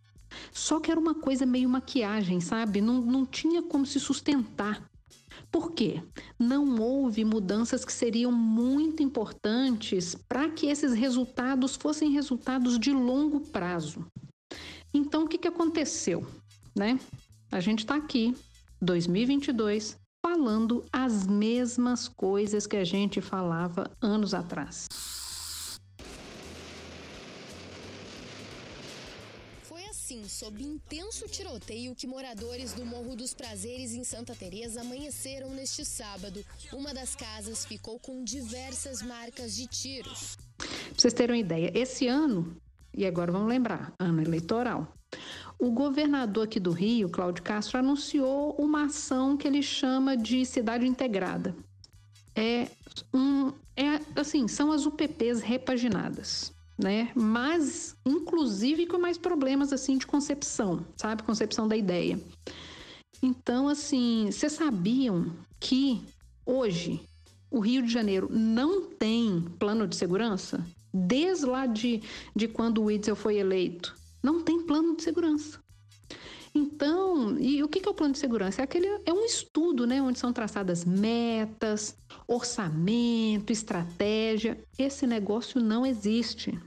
Só 0.52 0.80
que 0.80 0.92
era 0.92 1.00
uma 1.00 1.16
coisa 1.16 1.46
meio 1.46 1.70
maquiagem, 1.70 2.40
sabe? 2.40 2.82
Não, 2.82 3.02
não 3.02 3.26
tinha 3.26 3.62
como 3.62 3.86
se 3.86 4.00
sustentar. 4.00 4.90
Por 5.52 5.72
quê? 5.72 6.02
Não 6.40 6.80
houve 6.82 7.24
mudanças 7.24 7.86
que 7.86 7.94
seriam 7.94 8.32
muito 8.32 9.02
importantes 9.02 10.16
para 10.28 10.50
que 10.50 10.68
esses 10.68 10.94
resultados 10.94 11.76
fossem 11.76 12.12
resultados 12.12 12.80
de 12.80 12.92
longo 12.92 13.40
prazo. 13.40 14.06
Então, 14.94 15.24
o 15.24 15.28
que, 15.28 15.38
que 15.38 15.48
aconteceu? 15.48 16.26
Né? 16.76 17.00
A 17.52 17.60
gente 17.60 17.80
está 17.80 17.96
aqui, 17.96 18.36
2022, 18.82 19.98
falando 20.26 20.84
as 20.92 21.28
mesmas 21.28 22.08
coisas 22.08 22.66
que 22.66 22.78
a 22.78 22.84
gente 22.84 23.22
falava 23.22 23.90
anos 24.02 24.34
atrás. 24.34 24.88
Sob 30.24 30.64
intenso 30.64 31.28
tiroteio 31.28 31.94
que 31.94 32.08
moradores 32.08 32.74
do 32.74 32.86
Morro 32.86 33.16
dos 33.16 33.34
Prazeres 33.34 33.94
em 33.94 34.04
Santa 34.04 34.34
Teresa 34.34 34.82
amanheceram 34.82 35.50
neste 35.50 35.84
sábado. 35.84 36.44
Uma 36.72 36.94
das 36.94 37.16
casas 37.16 37.66
ficou 37.66 38.00
com 38.00 38.24
diversas 38.24 39.02
marcas 39.02 39.56
de 39.56 39.68
tiros. 39.68 40.38
Pra 40.58 40.68
vocês 40.98 41.14
terem 41.14 41.36
uma 41.36 41.42
ideia, 41.42 41.72
esse 41.76 42.08
ano, 42.08 42.56
e 42.94 43.06
agora 43.06 43.32
vamos 43.32 43.50
lembrar, 43.50 43.94
ano 44.00 44.22
eleitoral, 44.22 44.94
o 45.60 45.72
governador 45.72 46.46
aqui 46.46 46.60
do 46.60 46.72
Rio, 46.72 47.10
Cláudio 47.10 47.44
Castro, 47.44 47.80
anunciou 47.80 48.56
uma 48.58 48.86
ação 48.86 49.36
que 49.36 49.48
ele 49.48 49.62
chama 49.62 50.16
de 50.16 50.46
cidade 50.46 50.88
integrada. 50.88 51.56
É 52.36 52.68
um, 53.14 53.52
é 53.76 54.00
assim, 54.16 54.48
são 54.48 54.72
as 54.72 54.86
UPPs 54.86 55.42
repaginadas 55.42 56.55
né? 56.78 57.12
Mas, 57.16 57.96
inclusive, 58.06 58.86
com 58.86 58.98
mais 58.98 59.18
problemas 59.18 59.72
assim 59.72 59.98
de 59.98 60.06
concepção, 60.06 60.86
sabe? 60.98 61.24
Concepção 61.24 61.68
da 61.68 61.76
ideia. 61.76 62.20
Então, 63.22 63.68
assim, 63.68 64.30
vocês 64.32 64.54
sabiam 64.54 65.32
que 65.60 66.02
hoje 66.46 67.02
o 67.50 67.60
Rio 67.60 67.82
de 67.82 67.92
Janeiro 67.92 68.28
não 68.30 68.90
tem 68.90 69.42
plano 69.58 69.88
de 69.88 69.96
segurança? 69.96 70.66
Desde 70.94 71.46
lá 71.46 71.66
de, 71.66 72.02
de 72.36 72.48
quando 72.48 72.80
o 72.80 72.86
Witzel 72.86 73.16
foi 73.16 73.38
eleito, 73.38 73.96
não 74.24 74.44
tem 74.44 74.66
plano 74.66 74.96
de 74.96 75.04
segurança. 75.04 75.60
Então, 76.58 77.38
e 77.38 77.62
o 77.62 77.68
que 77.68 77.86
é 77.86 77.92
o 77.92 77.94
plano 77.94 78.14
de 78.14 78.20
segurança? 78.20 78.62
É, 78.62 78.64
aquele, 78.64 78.88
é 79.06 79.12
um 79.12 79.26
estudo, 79.26 79.86
né, 79.86 80.02
onde 80.02 80.18
são 80.18 80.32
traçadas 80.32 80.86
metas, 80.86 81.98
orçamento, 82.26 83.52
estratégia. 83.52 84.58
Esse 84.80 85.06
negócio 85.06 85.60
não 85.60 85.86
existe. 85.86 86.58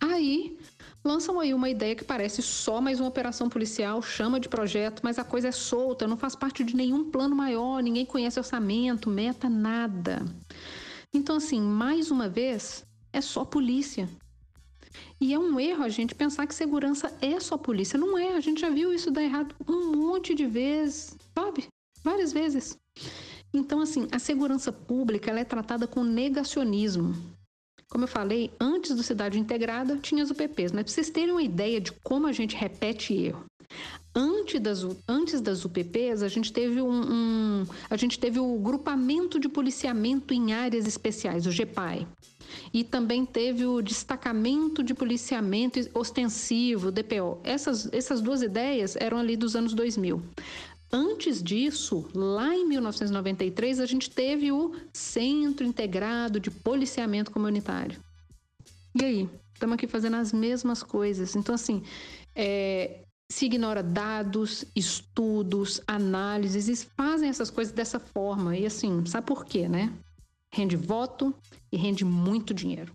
Aí 0.00 0.58
lançam 1.04 1.38
aí 1.38 1.54
uma 1.54 1.70
ideia 1.70 1.94
que 1.94 2.02
parece 2.02 2.42
só 2.42 2.80
mais 2.80 2.98
uma 2.98 3.08
operação 3.08 3.48
policial, 3.48 4.02
chama 4.02 4.40
de 4.40 4.48
projeto, 4.48 5.02
mas 5.04 5.20
a 5.20 5.24
coisa 5.24 5.48
é 5.48 5.52
solta, 5.52 6.08
não 6.08 6.16
faz 6.16 6.34
parte 6.34 6.64
de 6.64 6.74
nenhum 6.74 7.10
plano 7.10 7.36
maior, 7.36 7.80
ninguém 7.80 8.04
conhece 8.04 8.40
orçamento, 8.40 9.08
meta, 9.08 9.48
nada. 9.48 10.24
Então, 11.14 11.36
assim, 11.36 11.60
mais 11.60 12.10
uma 12.10 12.28
vez, 12.28 12.84
é 13.12 13.20
só 13.20 13.44
polícia. 13.44 14.08
E 15.20 15.32
é 15.34 15.38
um 15.38 15.58
erro 15.60 15.82
a 15.82 15.88
gente 15.88 16.14
pensar 16.14 16.46
que 16.46 16.54
segurança 16.54 17.12
é 17.20 17.38
só 17.38 17.56
polícia. 17.56 17.98
Não 17.98 18.18
é, 18.18 18.36
a 18.36 18.40
gente 18.40 18.60
já 18.60 18.70
viu 18.70 18.92
isso 18.92 19.10
dar 19.10 19.22
errado 19.22 19.54
um 19.68 19.92
monte 19.96 20.34
de 20.34 20.46
vezes, 20.46 21.16
sabe? 21.34 21.66
Várias 22.02 22.32
vezes. 22.32 22.78
Então, 23.52 23.80
assim, 23.80 24.06
a 24.12 24.18
segurança 24.18 24.72
pública 24.72 25.30
ela 25.30 25.40
é 25.40 25.44
tratada 25.44 25.86
com 25.86 26.02
negacionismo. 26.02 27.14
Como 27.90 28.04
eu 28.04 28.08
falei, 28.08 28.52
antes 28.60 28.94
do 28.94 29.02
Cidade 29.02 29.38
Integrada 29.38 29.96
tinha 29.96 30.22
as 30.22 30.30
UPPs, 30.30 30.70
mas 30.70 30.84
para 30.84 30.92
vocês 30.92 31.10
terem 31.10 31.32
uma 31.32 31.42
ideia 31.42 31.80
de 31.80 31.90
como 32.04 32.28
a 32.28 32.32
gente 32.32 32.54
repete 32.54 33.12
erro. 33.14 33.44
Antes 34.14 34.60
das, 34.60 34.86
antes 35.08 35.40
das 35.40 35.64
UPPs, 35.64 36.22
a 36.22 36.28
gente, 36.28 36.52
teve 36.52 36.80
um, 36.80 37.02
um, 37.12 37.66
a 37.88 37.96
gente 37.96 38.18
teve 38.18 38.38
o 38.38 38.58
grupamento 38.58 39.38
de 39.38 39.48
policiamento 39.48 40.34
em 40.34 40.52
áreas 40.52 40.86
especiais, 40.86 41.46
o 41.46 41.50
GPAI. 41.50 42.06
E 42.72 42.84
também 42.84 43.24
teve 43.24 43.64
o 43.66 43.82
destacamento 43.82 44.82
de 44.82 44.94
policiamento 44.94 45.78
ostensivo, 45.94 46.90
DPO. 46.90 47.40
Essas, 47.44 47.88
essas 47.92 48.20
duas 48.20 48.42
ideias 48.42 48.96
eram 48.96 49.18
ali 49.18 49.36
dos 49.36 49.56
anos 49.56 49.74
2000. 49.74 50.22
Antes 50.92 51.40
disso, 51.42 52.08
lá 52.12 52.54
em 52.54 52.66
1993, 52.66 53.78
a 53.78 53.86
gente 53.86 54.10
teve 54.10 54.50
o 54.50 54.74
Centro 54.92 55.64
Integrado 55.64 56.40
de 56.40 56.50
Policiamento 56.50 57.30
Comunitário. 57.30 58.00
E 59.00 59.04
aí? 59.04 59.28
Estamos 59.54 59.74
aqui 59.74 59.86
fazendo 59.86 60.16
as 60.16 60.32
mesmas 60.32 60.82
coisas. 60.82 61.36
Então, 61.36 61.54
assim, 61.54 61.82
é, 62.34 63.02
se 63.30 63.46
ignora 63.46 63.82
dados, 63.82 64.64
estudos, 64.74 65.80
análises 65.86 66.68
e 66.68 66.86
fazem 66.96 67.28
essas 67.28 67.50
coisas 67.50 67.72
dessa 67.72 68.00
forma. 68.00 68.56
E 68.56 68.66
assim, 68.66 69.06
sabe 69.06 69.26
por 69.26 69.44
quê, 69.44 69.68
né? 69.68 69.92
Rende 70.52 70.76
voto 70.76 71.34
e 71.70 71.76
rende 71.76 72.04
muito 72.04 72.52
dinheiro. 72.52 72.92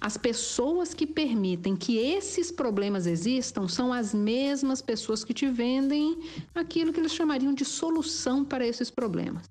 As 0.00 0.16
pessoas 0.16 0.94
que 0.94 1.06
permitem 1.06 1.76
que 1.76 1.96
esses 1.96 2.50
problemas 2.50 3.06
existam 3.06 3.68
são 3.68 3.92
as 3.92 4.14
mesmas 4.14 4.80
pessoas 4.80 5.24
que 5.24 5.34
te 5.34 5.48
vendem 5.48 6.18
aquilo 6.54 6.92
que 6.92 7.00
eles 7.00 7.14
chamariam 7.14 7.52
de 7.52 7.64
solução 7.64 8.44
para 8.44 8.66
esses 8.66 8.90
problemas. 8.90 9.44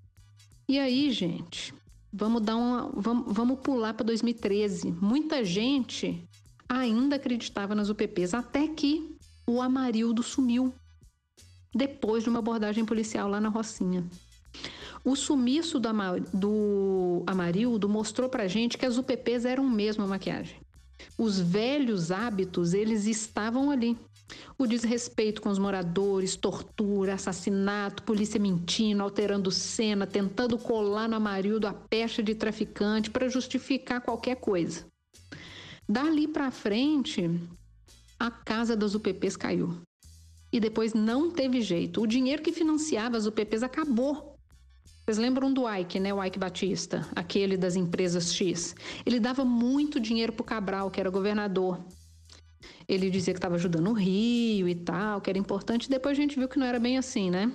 E 0.68 0.80
aí, 0.80 1.12
gente, 1.12 1.74
vamos 2.12 2.42
dar 2.42 2.56
uma, 2.56 2.92
vamos, 2.96 3.26
vamos 3.34 3.60
pular 3.60 3.94
para 3.94 4.06
2013. 4.06 4.92
Muita 4.92 5.44
gente 5.44 6.24
ainda 6.68 7.16
acreditava 7.16 7.74
nas 7.74 7.90
UPPs 7.90 8.34
até 8.34 8.68
que 8.68 9.16
o 9.46 9.62
Amarildo 9.62 10.22
sumiu 10.24 10.74
depois 11.74 12.24
de 12.24 12.30
uma 12.30 12.40
abordagem 12.40 12.86
policial 12.86 13.30
lá 13.30 13.40
na 13.40 13.50
Rocinha. 13.50 14.06
O 15.04 15.16
sumiço 15.16 15.80
do, 15.80 15.88
Amar, 15.88 16.20
do 16.34 17.24
Amarildo 17.26 17.88
mostrou 17.88 18.30
pra 18.30 18.48
gente 18.48 18.78
que 18.78 18.86
as 18.86 18.98
UPPs 18.98 19.46
eram 19.46 19.64
mesmo 19.64 20.04
a 20.04 20.08
maquiagem. 20.08 20.58
Os 21.18 21.40
velhos 21.40 22.12
hábitos, 22.12 22.74
eles 22.74 23.06
estavam 23.06 23.72
ali. 23.72 23.98
O 24.58 24.68
desrespeito 24.68 25.42
com 25.42 25.50
os 25.50 25.60
moradores, 25.60 26.36
tortura, 26.36 27.14
assassinato, 27.14 28.04
polícia 28.04 28.40
mentindo, 28.40 29.02
alterando 29.02 29.52
cena, 29.52 30.06
tentando 30.06 30.58
colar 30.58 31.08
no 31.08 31.16
Amarildo 31.16 31.68
a 31.68 31.74
pecha 31.74 32.22
de 32.22 32.36
traficante 32.36 33.10
para 33.10 33.30
justificar 33.30 34.02
qualquer 34.02 34.36
coisa. 34.36 34.86
Dali 35.88 36.28
para 36.28 36.52
frente, 36.52 37.30
a 38.20 38.30
casa 38.30 38.76
das 38.76 38.96
UPPs 38.96 39.38
caiu. 39.38 39.82
E 40.52 40.60
depois 40.60 40.94
não 40.94 41.32
teve 41.32 41.62
jeito. 41.62 42.02
O 42.02 42.08
dinheiro 42.08 42.42
que 42.42 42.52
financiava 42.52 43.18
as 43.18 43.26
UPPs 43.26 43.64
acabou. 43.64 44.37
Vocês 45.08 45.20
lembram 45.20 45.54
do 45.54 45.64
Ike, 45.74 46.02
né? 46.02 46.14
O 46.14 46.22
Ike 46.22 46.38
Batista, 46.38 47.08
aquele 47.16 47.56
das 47.56 47.78
empresas 47.78 48.34
X. 48.34 48.76
Ele 49.06 49.22
dava 49.22 49.46
muito 49.46 50.02
dinheiro 50.02 50.34
pro 50.34 50.44
Cabral, 50.44 50.92
que 50.92 51.00
era 51.00 51.10
governador. 51.10 51.80
Ele 52.86 53.10
dizia 53.10 53.34
que 53.34 53.38
estava 53.38 53.56
ajudando 53.56 53.88
o 53.88 53.94
Rio 53.94 54.68
e 54.68 54.76
tal, 54.76 55.22
que 55.22 55.30
era 55.30 55.40
importante. 55.40 55.90
Depois 55.90 56.18
a 56.18 56.22
gente 56.22 56.38
viu 56.38 56.50
que 56.50 56.60
não 56.60 56.68
era 56.68 56.78
bem 56.78 56.98
assim, 56.98 57.30
né? 57.30 57.50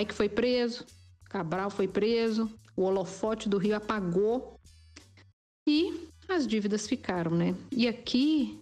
Ike 0.00 0.14
foi 0.14 0.30
preso, 0.30 0.86
Cabral 1.26 1.68
foi 1.68 1.86
preso, 1.86 2.50
o 2.74 2.84
holofote 2.84 3.50
do 3.50 3.58
Rio 3.58 3.76
apagou 3.76 4.58
e 5.68 6.08
as 6.26 6.46
dívidas 6.46 6.86
ficaram, 6.86 7.32
né? 7.32 7.54
E 7.70 7.86
aqui 7.86 8.58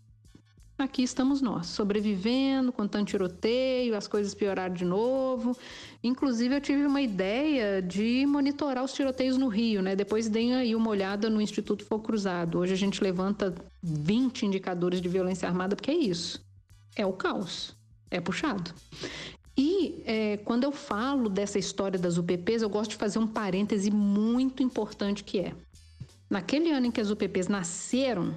aqui 0.83 1.03
estamos 1.03 1.41
nós, 1.41 1.67
sobrevivendo 1.67 2.73
com 2.73 2.87
tanto 2.87 3.09
tiroteio, 3.09 3.97
as 3.97 4.07
coisas 4.07 4.35
pioraram 4.35 4.75
de 4.75 4.85
novo. 4.85 5.57
Inclusive, 6.03 6.57
eu 6.57 6.61
tive 6.61 6.85
uma 6.85 7.01
ideia 7.01 7.81
de 7.81 8.27
monitorar 8.27 8.85
os 8.85 8.93
tiroteios 8.93 9.37
no 9.37 9.49
Rio, 9.49 9.81
né? 9.81 9.97
Depois 9.97 10.29
deem 10.29 10.55
aí 10.55 10.75
uma 10.75 10.91
olhada 10.91 11.31
no 11.31 11.41
Instituto 11.41 11.85
Fogo 11.85 12.05
Cruzado. 12.05 12.59
Hoje 12.59 12.73
a 12.73 12.77
gente 12.77 13.03
levanta 13.03 13.55
20 13.83 14.47
indicadores 14.47 15.01
de 15.01 15.09
violência 15.09 15.49
armada, 15.49 15.75
porque 15.77 15.91
é 15.91 15.97
isso. 15.97 16.45
É 16.97 17.07
o 17.07 17.13
caos. 17.13 17.77
É 18.11 18.21
puxado. 18.21 18.75
E 19.57 20.03
é, 20.07 20.37
quando 20.39 20.65
eu 20.65 20.73
falo 20.73 21.29
dessa 21.29 21.59
história 21.59 21.99
das 21.99 22.19
UPPs, 22.19 22.63
eu 22.63 22.71
gosto 22.71 22.91
de 22.91 22.97
fazer 22.97 23.19
um 23.19 23.27
parêntese 23.27 23.91
muito 23.91 24.63
importante 24.63 25.23
que 25.25 25.41
é. 25.41 25.55
Naquele 26.29 26.71
ano 26.71 26.87
em 26.87 26.91
que 26.91 27.01
as 27.01 27.11
UPPs 27.11 27.49
nasceram, 27.49 28.35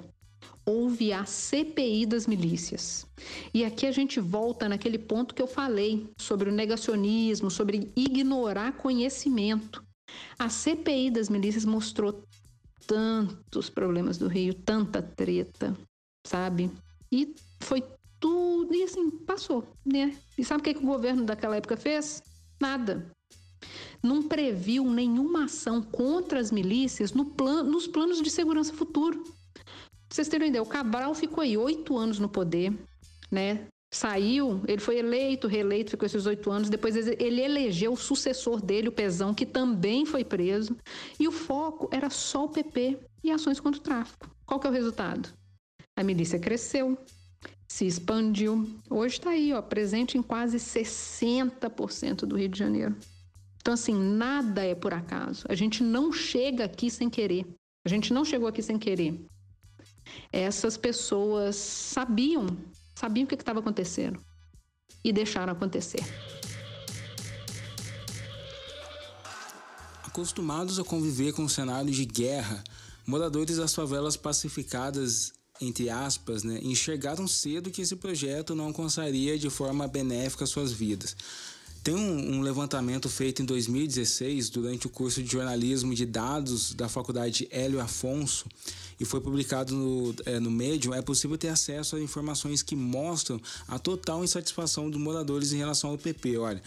houve 0.66 1.12
a 1.12 1.24
CPI 1.24 2.06
das 2.06 2.26
milícias. 2.26 3.06
E 3.54 3.64
aqui 3.64 3.86
a 3.86 3.92
gente 3.92 4.18
volta 4.18 4.68
naquele 4.68 4.98
ponto 4.98 5.34
que 5.34 5.40
eu 5.40 5.46
falei 5.46 6.10
sobre 6.18 6.50
o 6.50 6.52
negacionismo, 6.52 7.50
sobre 7.50 7.92
ignorar 7.94 8.72
conhecimento. 8.72 9.84
A 10.36 10.48
CPI 10.48 11.10
das 11.10 11.28
milícias 11.28 11.64
mostrou 11.64 12.24
tantos 12.86 13.70
problemas 13.70 14.18
do 14.18 14.26
Rio, 14.26 14.54
tanta 14.54 15.00
treta, 15.00 15.76
sabe? 16.26 16.70
E 17.12 17.34
foi 17.60 17.82
tudo, 18.18 18.74
e 18.74 18.82
assim, 18.82 19.10
passou, 19.10 19.66
né? 19.84 20.16
E 20.36 20.44
sabe 20.44 20.60
o 20.60 20.64
que, 20.64 20.74
que 20.74 20.82
o 20.82 20.86
governo 20.86 21.24
daquela 21.24 21.56
época 21.56 21.76
fez? 21.76 22.22
Nada. 22.60 23.06
Não 24.02 24.22
previu 24.22 24.84
nenhuma 24.84 25.44
ação 25.44 25.82
contra 25.82 26.38
as 26.38 26.50
milícias 26.50 27.12
no 27.12 27.24
plan, 27.24 27.62
nos 27.62 27.86
planos 27.86 28.22
de 28.22 28.30
segurança 28.30 28.72
futuro. 28.72 29.24
Vocês 30.16 30.28
terem 30.28 30.46
uma 30.46 30.48
ideia, 30.48 30.62
o 30.62 30.66
Cabral 30.66 31.14
ficou 31.14 31.42
aí 31.42 31.58
oito 31.58 31.94
anos 31.94 32.18
no 32.18 32.26
poder, 32.26 32.72
né? 33.30 33.66
Saiu, 33.92 34.62
ele 34.66 34.80
foi 34.80 34.96
eleito, 34.96 35.46
reeleito, 35.46 35.90
ficou 35.90 36.06
esses 36.06 36.24
oito 36.24 36.50
anos. 36.50 36.70
Depois 36.70 36.96
ele 36.96 37.42
elegeu 37.42 37.92
o 37.92 37.98
sucessor 37.98 38.62
dele, 38.62 38.88
o 38.88 38.92
Pezão, 38.92 39.34
que 39.34 39.44
também 39.44 40.06
foi 40.06 40.24
preso. 40.24 40.74
E 41.20 41.28
o 41.28 41.30
foco 41.30 41.90
era 41.92 42.08
só 42.08 42.46
o 42.46 42.48
PP 42.48 42.98
e 43.22 43.30
ações 43.30 43.60
contra 43.60 43.78
o 43.78 43.82
tráfico. 43.82 44.34
Qual 44.46 44.58
que 44.58 44.66
é 44.66 44.70
o 44.70 44.72
resultado? 44.72 45.28
A 45.94 46.02
milícia 46.02 46.38
cresceu, 46.38 46.96
se 47.68 47.86
expandiu. 47.86 48.66
Hoje 48.88 49.18
está 49.18 49.32
aí, 49.32 49.52
ó, 49.52 49.60
presente 49.60 50.16
em 50.16 50.22
quase 50.22 50.56
60% 50.56 52.20
do 52.20 52.38
Rio 52.38 52.48
de 52.48 52.58
Janeiro. 52.58 52.96
Então, 53.60 53.74
assim, 53.74 53.94
nada 53.94 54.64
é 54.64 54.74
por 54.74 54.94
acaso. 54.94 55.44
A 55.46 55.54
gente 55.54 55.82
não 55.82 56.10
chega 56.10 56.64
aqui 56.64 56.90
sem 56.90 57.10
querer. 57.10 57.44
A 57.84 57.88
gente 57.90 58.14
não 58.14 58.24
chegou 58.24 58.48
aqui 58.48 58.62
sem 58.62 58.78
querer 58.78 59.26
essas 60.32 60.76
pessoas 60.76 61.56
sabiam, 61.56 62.46
sabiam 62.94 63.24
o 63.24 63.28
que 63.28 63.34
estava 63.34 63.60
acontecendo 63.60 64.20
e 65.02 65.12
deixaram 65.12 65.52
acontecer. 65.52 66.02
Acostumados 70.04 70.78
a 70.78 70.84
conviver 70.84 71.32
com 71.32 71.42
um 71.42 71.48
cenário 71.48 71.90
de 71.90 72.04
guerra, 72.04 72.64
moradores 73.06 73.58
das 73.58 73.74
favelas 73.74 74.16
pacificadas, 74.16 75.32
entre 75.60 75.90
aspas, 75.90 76.42
né, 76.42 76.58
enxergaram 76.62 77.28
cedo 77.28 77.70
que 77.70 77.82
esse 77.82 77.96
projeto 77.96 78.54
não 78.54 78.66
alcançaria 78.66 79.38
de 79.38 79.50
forma 79.50 79.86
benéfica 79.86 80.46
suas 80.46 80.72
vidas. 80.72 81.16
Tem 81.86 81.94
um, 81.94 82.38
um, 82.38 82.40
levantamento 82.40 83.08
feito 83.08 83.42
em 83.42 83.44
2016 83.44 84.50
durante 84.50 84.88
o 84.88 84.90
curso 84.90 85.22
de 85.22 85.30
jornalismo 85.30 85.94
de 85.94 86.04
dados 86.04 86.74
da 86.74 86.88
Faculdade 86.88 87.46
Hélio 87.48 87.80
Afonso 87.80 88.44
e 88.98 89.04
foi 89.04 89.20
publicado 89.20 89.74
no, 89.74 90.14
é, 90.24 90.40
no 90.40 90.50
Medium. 90.50 90.94
É 90.94 91.02
possível 91.02 91.36
ter 91.36 91.48
acesso 91.48 91.96
a 91.96 92.00
informações 92.00 92.62
que 92.62 92.74
mostram 92.74 93.40
a 93.68 93.78
total 93.78 94.24
insatisfação 94.24 94.90
dos 94.90 95.00
moradores 95.00 95.52
em 95.52 95.58
relação 95.58 95.90
ao 95.90 95.98
PP. 95.98 96.38
Olha, 96.38 96.62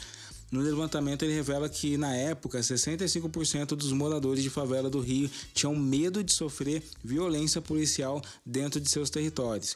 no 0.51 0.61
levantamento 0.61 1.23
ele 1.23 1.33
revela 1.33 1.69
que 1.69 1.95
na 1.97 2.15
época 2.15 2.59
65% 2.59 3.75
dos 3.75 3.91
moradores 3.91 4.43
de 4.43 4.49
favela 4.49 4.89
do 4.89 4.99
Rio 4.99 5.29
tinham 5.53 5.75
medo 5.75 6.23
de 6.23 6.33
sofrer 6.33 6.83
violência 7.03 7.61
policial 7.61 8.21
dentro 8.45 8.79
de 8.79 8.89
seus 8.89 9.09
territórios. 9.09 9.75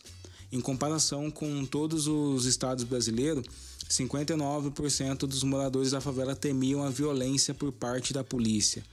Em 0.52 0.60
comparação 0.60 1.30
com 1.30 1.66
todos 1.66 2.08
os 2.08 2.46
estados 2.46 2.84
brasileiros, 2.84 3.44
59% 3.90 5.20
dos 5.20 5.44
moradores 5.44 5.92
da 5.92 6.02
favela 6.02 6.36
temiam 6.36 6.84
a 6.84 6.90
violência 6.90 7.54
por 7.54 7.72
parte 7.72 8.14
da 8.14 8.24
polícia. 8.24 8.84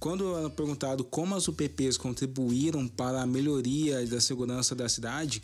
Quando 0.00 0.36
era 0.36 0.48
perguntado 0.48 1.02
como 1.02 1.34
as 1.34 1.48
UPPs 1.48 1.96
contribuíram 1.96 2.86
para 2.86 3.22
a 3.22 3.26
melhoria 3.26 4.06
da 4.06 4.20
segurança 4.20 4.74
da 4.74 4.88
cidade, 4.88 5.42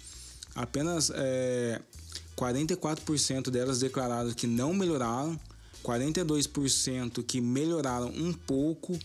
apenas 0.55 1.11
é, 1.13 1.81
44% 2.37 3.51
delas 3.51 3.81
declararam 3.81 4.33
que 4.33 4.47
não 4.47 4.73
melhoraram, 4.73 5.39
42% 5.83 7.23
que 7.25 7.41
melhoraram 7.41 8.09
um 8.09 8.33
pouco 8.33 8.99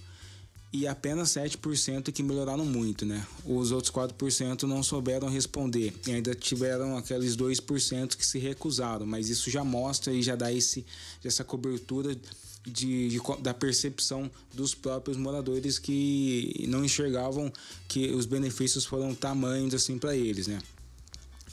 e 0.71 0.85
apenas 0.85 1.29
7% 1.29 2.11
que 2.11 2.21
melhoraram 2.21 2.63
muito, 2.63 3.05
né? 3.05 3.25
Os 3.43 3.71
outros 3.71 3.91
4% 3.91 4.63
não 4.63 4.83
souberam 4.83 5.27
responder 5.27 5.93
e 6.07 6.11
ainda 6.11 6.35
tiveram 6.35 6.95
aqueles 6.95 7.35
2% 7.35 8.15
que 8.15 8.25
se 8.25 8.37
recusaram, 8.37 9.05
mas 9.05 9.29
isso 9.29 9.49
já 9.49 9.63
mostra 9.63 10.13
e 10.13 10.21
já 10.21 10.35
dá 10.35 10.53
esse, 10.53 10.85
essa 11.23 11.43
cobertura 11.43 12.15
de, 12.69 13.09
de, 13.09 13.19
da 13.41 13.53
percepção 13.53 14.29
dos 14.53 14.73
próprios 14.73 15.17
moradores 15.17 15.77
que 15.79 16.65
não 16.67 16.85
enxergavam 16.85 17.51
que 17.87 18.11
os 18.11 18.25
benefícios 18.25 18.85
foram 18.85 19.13
tamanhos 19.13 19.73
assim 19.73 19.97
para 19.97 20.15
eles, 20.15 20.47
né? 20.47 20.59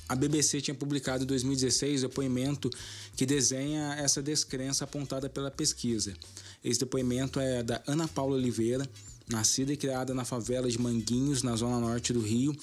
A 0.08 0.14
BBC 0.14 0.60
tinha 0.60 0.74
publicado 0.74 1.24
em 1.24 1.26
2016 1.26 2.04
o 2.04 2.08
depoimento 2.08 2.70
que 3.16 3.26
desenha 3.26 3.94
essa 3.94 4.22
descrença 4.22 4.84
apontada 4.84 5.28
pela 5.28 5.50
pesquisa. 5.50 6.14
Esse 6.62 6.80
depoimento 6.80 7.40
é 7.40 7.62
da 7.62 7.82
Ana 7.88 8.06
Paula 8.06 8.36
Oliveira, 8.36 8.88
nascida 9.28 9.72
e 9.72 9.76
criada 9.76 10.14
na 10.14 10.24
favela 10.24 10.70
de 10.70 10.80
Manguinhos, 10.80 11.42
na 11.42 11.56
zona 11.56 11.80
norte 11.80 12.12
do 12.12 12.20
Rio. 12.20 12.56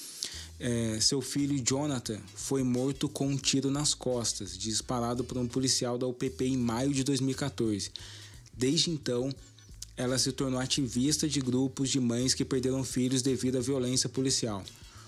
É, 0.58 0.98
seu 1.00 1.20
filho 1.20 1.62
Jonathan 1.62 2.18
foi 2.34 2.62
morto 2.62 3.08
com 3.08 3.28
um 3.28 3.36
tiro 3.36 3.70
nas 3.70 3.92
costas, 3.92 4.56
disparado 4.56 5.22
por 5.22 5.36
um 5.36 5.46
policial 5.46 5.98
da 5.98 6.06
UPP 6.06 6.46
em 6.46 6.56
maio 6.56 6.94
de 6.94 7.04
2014. 7.04 7.90
Desde 8.56 8.90
então, 8.90 9.34
ela 9.96 10.18
se 10.18 10.32
tornou 10.32 10.58
ativista 10.58 11.28
de 11.28 11.40
grupos 11.40 11.90
de 11.90 12.00
mães 12.00 12.34
que 12.34 12.44
perderam 12.44 12.82
filhos 12.82 13.22
devido 13.22 13.58
à 13.58 13.60
violência 13.60 14.08
policial. 14.08 14.64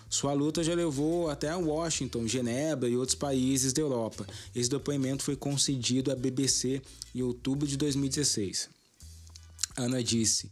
Sua 0.08 0.32
luta 0.32 0.62
já 0.62 0.74
levou 0.74 1.28
até 1.28 1.54
Washington, 1.54 2.28
Genebra 2.28 2.88
e 2.88 2.96
outros 2.96 3.16
países 3.16 3.72
da 3.72 3.82
Europa. 3.82 4.26
Esse 4.54 4.70
depoimento 4.70 5.24
foi 5.24 5.34
concedido 5.34 6.12
à 6.12 6.14
BBC 6.14 6.80
em 7.14 7.22
outubro 7.22 7.66
de 7.66 7.76
2016. 7.76 8.68
Ana 9.76 10.02
disse: 10.02 10.48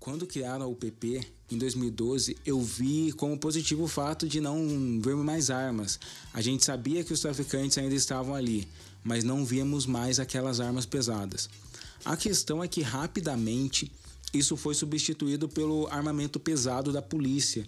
Quando 0.00 0.26
criaram 0.26 0.64
a 0.64 0.68
UPP, 0.68 1.24
em 1.50 1.56
2012, 1.56 2.36
eu 2.44 2.60
vi 2.60 3.12
como 3.12 3.38
positivo 3.38 3.84
o 3.84 3.88
fato 3.88 4.28
de 4.28 4.40
não 4.40 5.00
ver 5.00 5.14
mais 5.16 5.50
armas. 5.50 6.00
A 6.32 6.40
gente 6.40 6.64
sabia 6.64 7.04
que 7.04 7.12
os 7.12 7.20
traficantes 7.20 7.78
ainda 7.78 7.94
estavam 7.94 8.34
ali, 8.34 8.66
mas 9.04 9.22
não 9.22 9.44
víamos 9.44 9.86
mais 9.86 10.18
aquelas 10.18 10.58
armas 10.58 10.84
pesadas. 10.84 11.48
A 12.04 12.16
questão 12.16 12.62
é 12.62 12.68
que 12.68 12.82
rapidamente 12.82 13.90
isso 14.32 14.56
foi 14.56 14.74
substituído 14.74 15.48
pelo 15.48 15.86
armamento 15.86 16.38
pesado 16.38 16.92
da 16.92 17.00
polícia. 17.00 17.66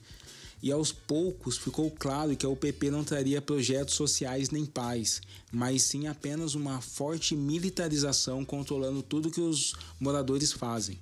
E 0.62 0.72
aos 0.72 0.90
poucos 0.90 1.56
ficou 1.56 1.90
claro 1.90 2.36
que 2.36 2.44
a 2.44 2.48
UPP 2.48 2.90
não 2.90 3.04
traria 3.04 3.40
projetos 3.40 3.94
sociais 3.94 4.50
nem 4.50 4.66
paz, 4.66 5.20
mas 5.52 5.82
sim 5.82 6.06
apenas 6.06 6.54
uma 6.54 6.80
forte 6.80 7.36
militarização 7.36 8.44
controlando 8.44 9.02
tudo 9.02 9.30
que 9.30 9.40
os 9.40 9.74
moradores 10.00 10.52
fazem. 10.52 10.98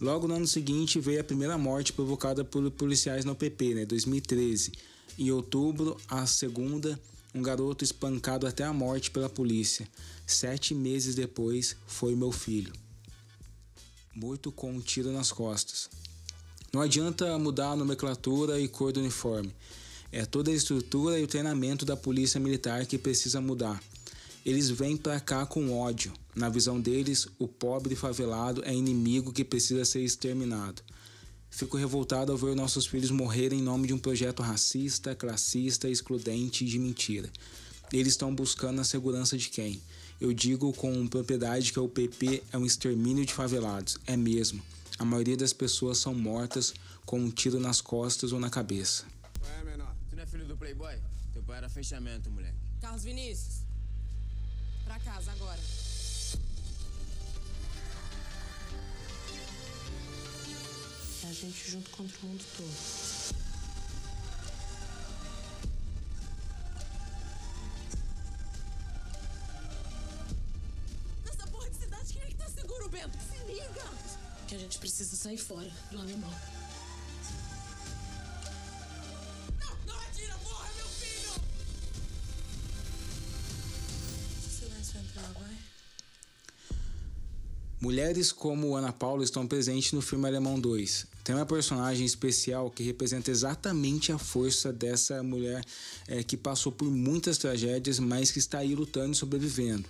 Logo 0.00 0.26
no 0.26 0.34
ano 0.34 0.46
seguinte 0.46 0.98
veio 0.98 1.20
a 1.20 1.24
primeira 1.24 1.56
morte 1.56 1.92
provocada 1.92 2.44
por 2.44 2.68
policiais 2.72 3.24
na 3.24 3.32
UPP, 3.32 3.74
né, 3.74 3.84
2013. 3.84 4.72
Em 5.18 5.30
outubro, 5.30 5.96
a 6.08 6.26
segunda, 6.26 6.98
um 7.34 7.42
garoto 7.42 7.84
espancado 7.84 8.46
até 8.46 8.64
a 8.64 8.72
morte 8.72 9.10
pela 9.10 9.28
polícia. 9.28 9.88
Sete 10.26 10.74
meses 10.74 11.14
depois, 11.14 11.76
foi 11.86 12.14
meu 12.16 12.32
filho. 12.32 12.72
Morto 14.14 14.50
com 14.50 14.72
um 14.72 14.80
tiro 14.80 15.12
nas 15.12 15.30
costas. 15.30 15.90
Não 16.72 16.80
adianta 16.80 17.38
mudar 17.38 17.72
a 17.72 17.76
nomenclatura 17.76 18.58
e 18.58 18.66
cor 18.66 18.92
do 18.92 19.00
uniforme. 19.00 19.54
É 20.10 20.24
toda 20.24 20.50
a 20.50 20.54
estrutura 20.54 21.18
e 21.18 21.24
o 21.24 21.26
treinamento 21.28 21.84
da 21.84 21.96
polícia 21.96 22.40
militar 22.40 22.86
que 22.86 22.96
precisa 22.96 23.40
mudar. 23.40 23.82
Eles 24.46 24.70
vêm 24.70 24.96
para 24.96 25.20
cá 25.20 25.44
com 25.44 25.78
ódio. 25.78 26.12
Na 26.34 26.48
visão 26.48 26.80
deles, 26.80 27.26
o 27.38 27.46
pobre 27.46 27.94
favelado 27.94 28.62
é 28.64 28.74
inimigo 28.74 29.32
que 29.32 29.44
precisa 29.44 29.84
ser 29.84 30.02
exterminado. 30.02 30.82
Fico 31.50 31.76
revoltado 31.76 32.32
ao 32.32 32.38
ver 32.38 32.56
nossos 32.56 32.86
filhos 32.86 33.10
morrerem 33.10 33.60
em 33.60 33.62
nome 33.62 33.86
de 33.86 33.94
um 33.94 33.98
projeto 33.98 34.42
racista, 34.42 35.14
classista, 35.14 35.88
excludente 35.88 36.64
e 36.64 36.68
de 36.68 36.78
mentira. 36.78 37.30
Eles 37.92 38.14
estão 38.14 38.34
buscando 38.34 38.80
a 38.80 38.84
segurança 38.84 39.38
de 39.38 39.48
quem? 39.48 39.80
Eu 40.20 40.32
digo 40.32 40.72
com 40.72 41.06
propriedade 41.06 41.72
que 41.72 41.80
o 41.80 41.88
PP 41.88 42.42
é 42.52 42.58
um 42.58 42.64
extermínio 42.64 43.24
de 43.26 43.34
favelados. 43.34 43.98
É 44.06 44.16
mesmo. 44.16 44.62
A 44.98 45.04
maioria 45.04 45.36
das 45.36 45.52
pessoas 45.52 45.98
são 45.98 46.14
mortas 46.14 46.72
com 47.04 47.18
um 47.18 47.30
tiro 47.30 47.58
nas 47.58 47.80
costas 47.80 48.32
ou 48.32 48.38
na 48.38 48.48
cabeça. 48.48 49.04
Ué, 49.42 49.64
menor, 49.64 49.94
tu 50.08 50.16
não 50.16 50.22
é 50.22 50.26
filho 50.26 50.46
do 50.46 50.56
Playboy? 50.56 50.96
Teu 51.32 51.42
pai 51.42 51.56
Espera 51.56 51.68
fechamento, 51.68 52.30
moleque. 52.30 52.54
Carlos 52.80 53.04
Vinícius. 53.04 53.62
Pra 54.84 54.98
casa 54.98 55.32
agora. 55.32 55.60
É 61.22 61.26
a 61.26 61.32
gente 61.32 61.70
junto 61.70 61.90
contra 61.90 62.16
o 62.22 62.26
mundo 62.26 62.44
todo. 62.56 63.43
Que 74.54 74.58
a 74.58 74.62
gente 74.62 74.78
precisa 74.78 75.16
sair 75.16 75.36
fora 75.36 75.68
do 75.90 75.98
alemão. 75.98 76.30
Não, 79.58 79.76
não 79.84 80.00
atira, 80.02 80.38
porra, 80.44 80.70
meu 80.76 80.86
filho! 80.86 81.32
Silêncio 84.48 85.00
entrar, 85.00 85.32
vai. 85.32 85.58
Mulheres 87.80 88.30
como 88.30 88.76
Ana 88.76 88.92
Paula 88.92 89.24
estão 89.24 89.44
presentes 89.44 89.90
no 89.90 90.00
filme 90.00 90.28
Alemão 90.28 90.60
2. 90.60 91.08
Tem 91.24 91.34
uma 91.34 91.44
personagem 91.44 92.06
especial 92.06 92.70
que 92.70 92.84
representa 92.84 93.32
exatamente 93.32 94.12
a 94.12 94.18
força 94.18 94.72
dessa 94.72 95.20
mulher 95.24 95.64
é, 96.06 96.22
que 96.22 96.36
passou 96.36 96.70
por 96.70 96.88
muitas 96.88 97.38
tragédias, 97.38 97.98
mas 97.98 98.30
que 98.30 98.38
está 98.38 98.58
aí 98.58 98.72
lutando 98.76 99.14
e 99.14 99.16
sobrevivendo. 99.16 99.88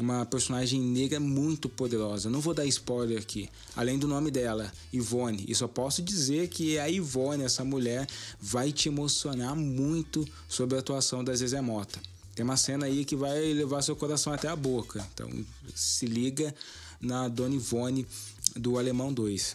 Uma 0.00 0.24
personagem 0.24 0.80
negra 0.80 1.20
muito 1.20 1.68
poderosa. 1.68 2.30
Não 2.30 2.40
vou 2.40 2.54
dar 2.54 2.64
spoiler 2.64 3.18
aqui. 3.18 3.50
Além 3.76 3.98
do 3.98 4.08
nome 4.08 4.30
dela, 4.30 4.72
Ivone. 4.90 5.44
E 5.46 5.54
só 5.54 5.68
posso 5.68 6.00
dizer 6.00 6.48
que 6.48 6.78
a 6.78 6.88
Ivone, 6.88 7.44
essa 7.44 7.62
mulher, 7.64 8.06
vai 8.40 8.72
te 8.72 8.88
emocionar 8.88 9.54
muito 9.54 10.26
sobre 10.48 10.76
a 10.76 10.80
atuação 10.80 11.22
da 11.22 11.34
Zezé 11.34 11.60
Mota. 11.60 12.00
Tem 12.34 12.42
uma 12.42 12.56
cena 12.56 12.86
aí 12.86 13.04
que 13.04 13.14
vai 13.14 13.52
levar 13.52 13.82
seu 13.82 13.94
coração 13.94 14.32
até 14.32 14.48
a 14.48 14.56
boca. 14.56 15.06
Então 15.12 15.28
se 15.74 16.06
liga 16.06 16.54
na 16.98 17.28
Dona 17.28 17.54
Ivone 17.54 18.06
do 18.56 18.78
Alemão 18.78 19.12
2. 19.12 19.54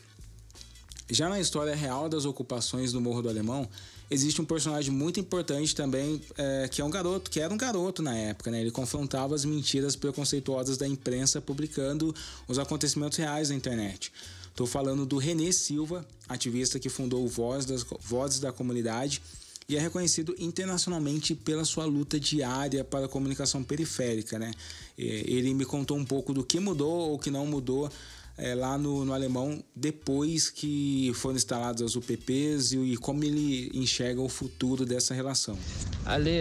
Já 1.10 1.28
na 1.28 1.40
história 1.40 1.76
real 1.76 2.08
das 2.08 2.26
ocupações 2.26 2.92
do 2.92 3.02
Morro 3.02 3.24
do 3.24 3.30
Alemão, 3.30 3.68
existe 4.10 4.42
um 4.42 4.46
personagem 4.46 4.92
muito 4.92 5.20
importante 5.20 5.76
também, 5.76 6.22
é, 6.38 6.68
que 6.68 6.82
é 6.82 6.86
um 6.86 6.90
garoto, 6.90 7.30
que 7.30 7.40
era 7.40 7.54
um 7.54 7.58
garoto 7.58 8.02
na 8.02 8.16
época, 8.16 8.52
né? 8.52 8.62
Ele 8.62 8.72
confrontava 8.72 9.36
as 9.36 9.46
mentiras 9.46 9.96
preconceituosas 9.96 10.78
da 10.78 10.88
imprensa 10.88 11.42
publicando 11.42 12.14
os 12.48 12.60
acontecimentos 12.60 13.18
reais 13.18 13.50
na 13.50 13.56
internet. 13.56 14.12
Estou 14.50 14.68
falando 14.68 15.06
do 15.06 15.18
Renê 15.18 15.52
Silva, 15.52 16.06
ativista 16.30 16.80
que 16.80 16.88
fundou 16.88 17.26
o 17.26 17.28
Voz 17.28 17.66
das, 17.66 17.86
Vozes 18.02 18.40
da 18.40 18.52
Comunidade 18.52 19.22
e 19.68 19.76
é 19.76 19.80
reconhecido 19.80 20.36
internacionalmente 20.38 21.34
pela 21.34 21.66
sua 21.66 21.86
luta 21.86 22.20
diária 22.20 22.84
para 22.84 23.06
a 23.06 23.10
comunicação 23.10 23.64
periférica, 23.64 24.38
né? 24.38 24.52
Ele 24.98 25.54
me 25.54 25.66
contou 25.66 25.98
um 25.98 26.06
pouco 26.06 26.34
do 26.34 26.44
que 26.44 26.60
mudou 26.60 27.12
ou 27.12 27.20
que 27.20 27.32
não 27.32 27.46
mudou 27.46 27.92
é, 28.38 28.54
lá 28.54 28.78
no, 28.78 29.06
no, 29.06 29.14
alemão 29.14 29.64
depois 29.76 30.50
que 30.50 31.12
foram 31.16 31.36
instalados 31.36 31.82
as 31.82 31.96
UPPs 31.96 32.74
e, 32.74 32.78
e, 32.78 32.98
como 32.98 33.24
ele 33.24 33.72
enxerga 33.74 34.22
o 34.22 34.28
futuro 34.28 34.86
dessa 34.86 35.14
relação. 35.14 35.58
Ali, 36.06 36.40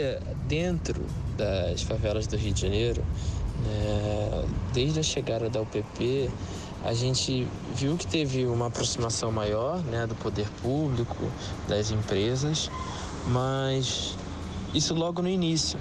dentro 0.48 1.04
das 1.36 1.82
favelas 1.82 2.26
do 2.26 2.36
Rio 2.36 2.52
de 2.52 2.60
Janeiro, 2.60 3.04
né, 3.64 4.44
desde 4.72 5.00
a 5.00 5.02
chegada 5.02 5.48
da 5.48 5.60
UPP, 5.60 6.28
a 6.82 6.92
gente 6.92 7.46
viu 7.74 7.96
que 7.96 8.06
teve 8.06 8.44
uma 8.44 8.66
aproximação 8.66 9.30
maior 9.32 9.82
né, 9.84 10.06
do 10.06 10.14
poder 10.16 10.48
público, 10.62 11.30
das 11.68 11.90
empresas, 11.90 12.70
mas 13.28 14.14
isso 14.74 14.94
logo 14.94 15.22
no 15.22 15.28
início. 15.28 15.78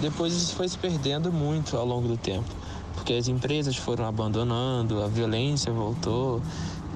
Depois 0.00 0.32
isso 0.32 0.54
foi 0.54 0.68
se 0.68 0.78
perdendo 0.78 1.30
muito 1.30 1.76
ao 1.76 1.84
longo 1.84 2.08
do 2.08 2.16
tempo 2.16 2.61
porque 2.94 3.14
as 3.14 3.28
empresas 3.28 3.76
foram 3.76 4.06
abandonando, 4.06 5.02
a 5.02 5.08
violência 5.08 5.72
voltou, 5.72 6.40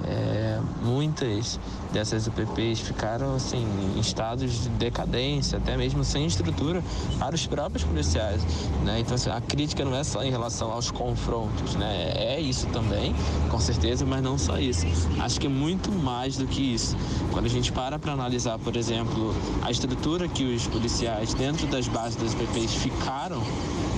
é, 0.05 0.59
muitas 0.83 1.59
dessas 1.91 2.27
UPPs 2.27 2.79
ficaram 2.79 3.35
assim, 3.35 3.65
em 3.95 3.99
estados 3.99 4.63
de 4.63 4.69
decadência, 4.69 5.57
até 5.57 5.75
mesmo 5.75 6.03
sem 6.03 6.25
estrutura 6.25 6.83
para 7.17 7.33
os 7.33 7.45
próprios 7.47 7.83
policiais. 7.83 8.41
Né? 8.83 8.99
Então 8.99 9.15
assim, 9.15 9.29
a 9.29 9.41
crítica 9.41 9.83
não 9.83 9.95
é 9.95 10.03
só 10.03 10.23
em 10.23 10.29
relação 10.29 10.71
aos 10.71 10.91
confrontos, 10.91 11.75
né? 11.75 12.13
é 12.15 12.39
isso 12.39 12.67
também, 12.67 13.15
com 13.49 13.59
certeza, 13.59 14.05
mas 14.05 14.21
não 14.21 14.37
só 14.37 14.57
isso. 14.59 14.85
Acho 15.19 15.39
que 15.39 15.47
é 15.47 15.49
muito 15.49 15.91
mais 15.91 16.37
do 16.37 16.45
que 16.45 16.61
isso. 16.61 16.95
Quando 17.31 17.45
a 17.45 17.49
gente 17.49 17.71
para 17.71 17.97
para 17.97 18.13
analisar, 18.13 18.59
por 18.59 18.75
exemplo, 18.75 19.33
a 19.61 19.71
estrutura 19.71 20.27
que 20.27 20.43
os 20.43 20.67
policiais 20.67 21.33
dentro 21.33 21.65
das 21.67 21.87
bases 21.87 22.15
das 22.15 22.33
UPPs 22.33 22.75
ficaram, 22.75 23.41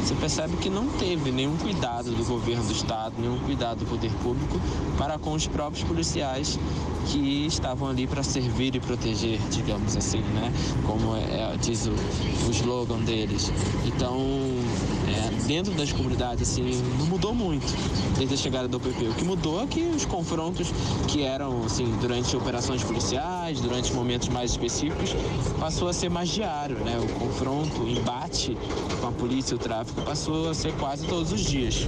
você 0.04 0.16
percebe 0.16 0.58
que 0.58 0.70
não 0.70 0.88
teve 0.88 1.32
nenhum 1.32 1.58
cuidado 1.58 2.12
do 2.12 2.24
governo 2.26 2.64
do 2.64 2.72
estado, 2.72 3.14
nenhum 3.18 3.40
cuidado 3.40 3.80
do 3.80 3.86
poder 3.86 4.12
público 4.24 4.60
para 4.98 5.20
com 5.20 5.34
os 5.34 5.48
próprios 5.48 5.84
policiais 5.84 6.58
que 7.08 7.46
estavam 7.46 7.90
ali 7.90 8.08
para 8.08 8.24
servir 8.24 8.76
e 8.76 8.80
proteger, 8.80 9.40
digamos 9.50 9.96
assim, 9.96 10.20
né? 10.20 10.52
Como 10.86 11.16
é, 11.16 11.56
diz 11.58 11.88
o, 11.88 11.92
o 12.48 12.52
slogan 12.52 13.00
deles. 13.00 13.52
Então, 13.86 14.18
é, 14.18 14.59
dentro 15.50 15.74
das 15.74 15.92
comunidades, 15.92 16.48
assim, 16.48 16.80
não 17.00 17.08
mudou 17.08 17.34
muito 17.34 17.66
desde 18.16 18.36
a 18.36 18.38
chegada 18.38 18.68
do 18.68 18.80
PP. 18.80 19.08
O 19.08 19.16
que 19.16 19.24
mudou 19.24 19.64
é 19.64 19.66
que 19.66 19.82
os 19.82 20.06
confrontos 20.06 20.68
que 21.08 21.24
eram, 21.24 21.66
assim, 21.66 21.92
durante 22.00 22.38
operações 22.38 22.84
policiais, 22.84 23.60
durante 23.60 23.92
momentos 23.92 24.30
mais 24.30 24.52
específicos, 24.52 25.10
passou 25.60 25.88
a 25.88 25.94
ser 25.94 26.08
mais 26.08 26.30
diário, 26.30 26.78
né? 26.78 27.00
O 27.00 27.08
confronto, 27.18 27.82
o 27.82 27.90
embate 27.90 28.56
com 29.02 29.08
a 29.08 29.12
polícia 29.12 29.54
e 29.54 29.56
o 29.56 29.58
tráfico 29.58 30.00
passou 30.04 30.52
a 30.52 30.54
ser 30.54 30.72
quase 30.74 31.08
todos 31.08 31.32
os 31.32 31.42
dias. 31.42 31.88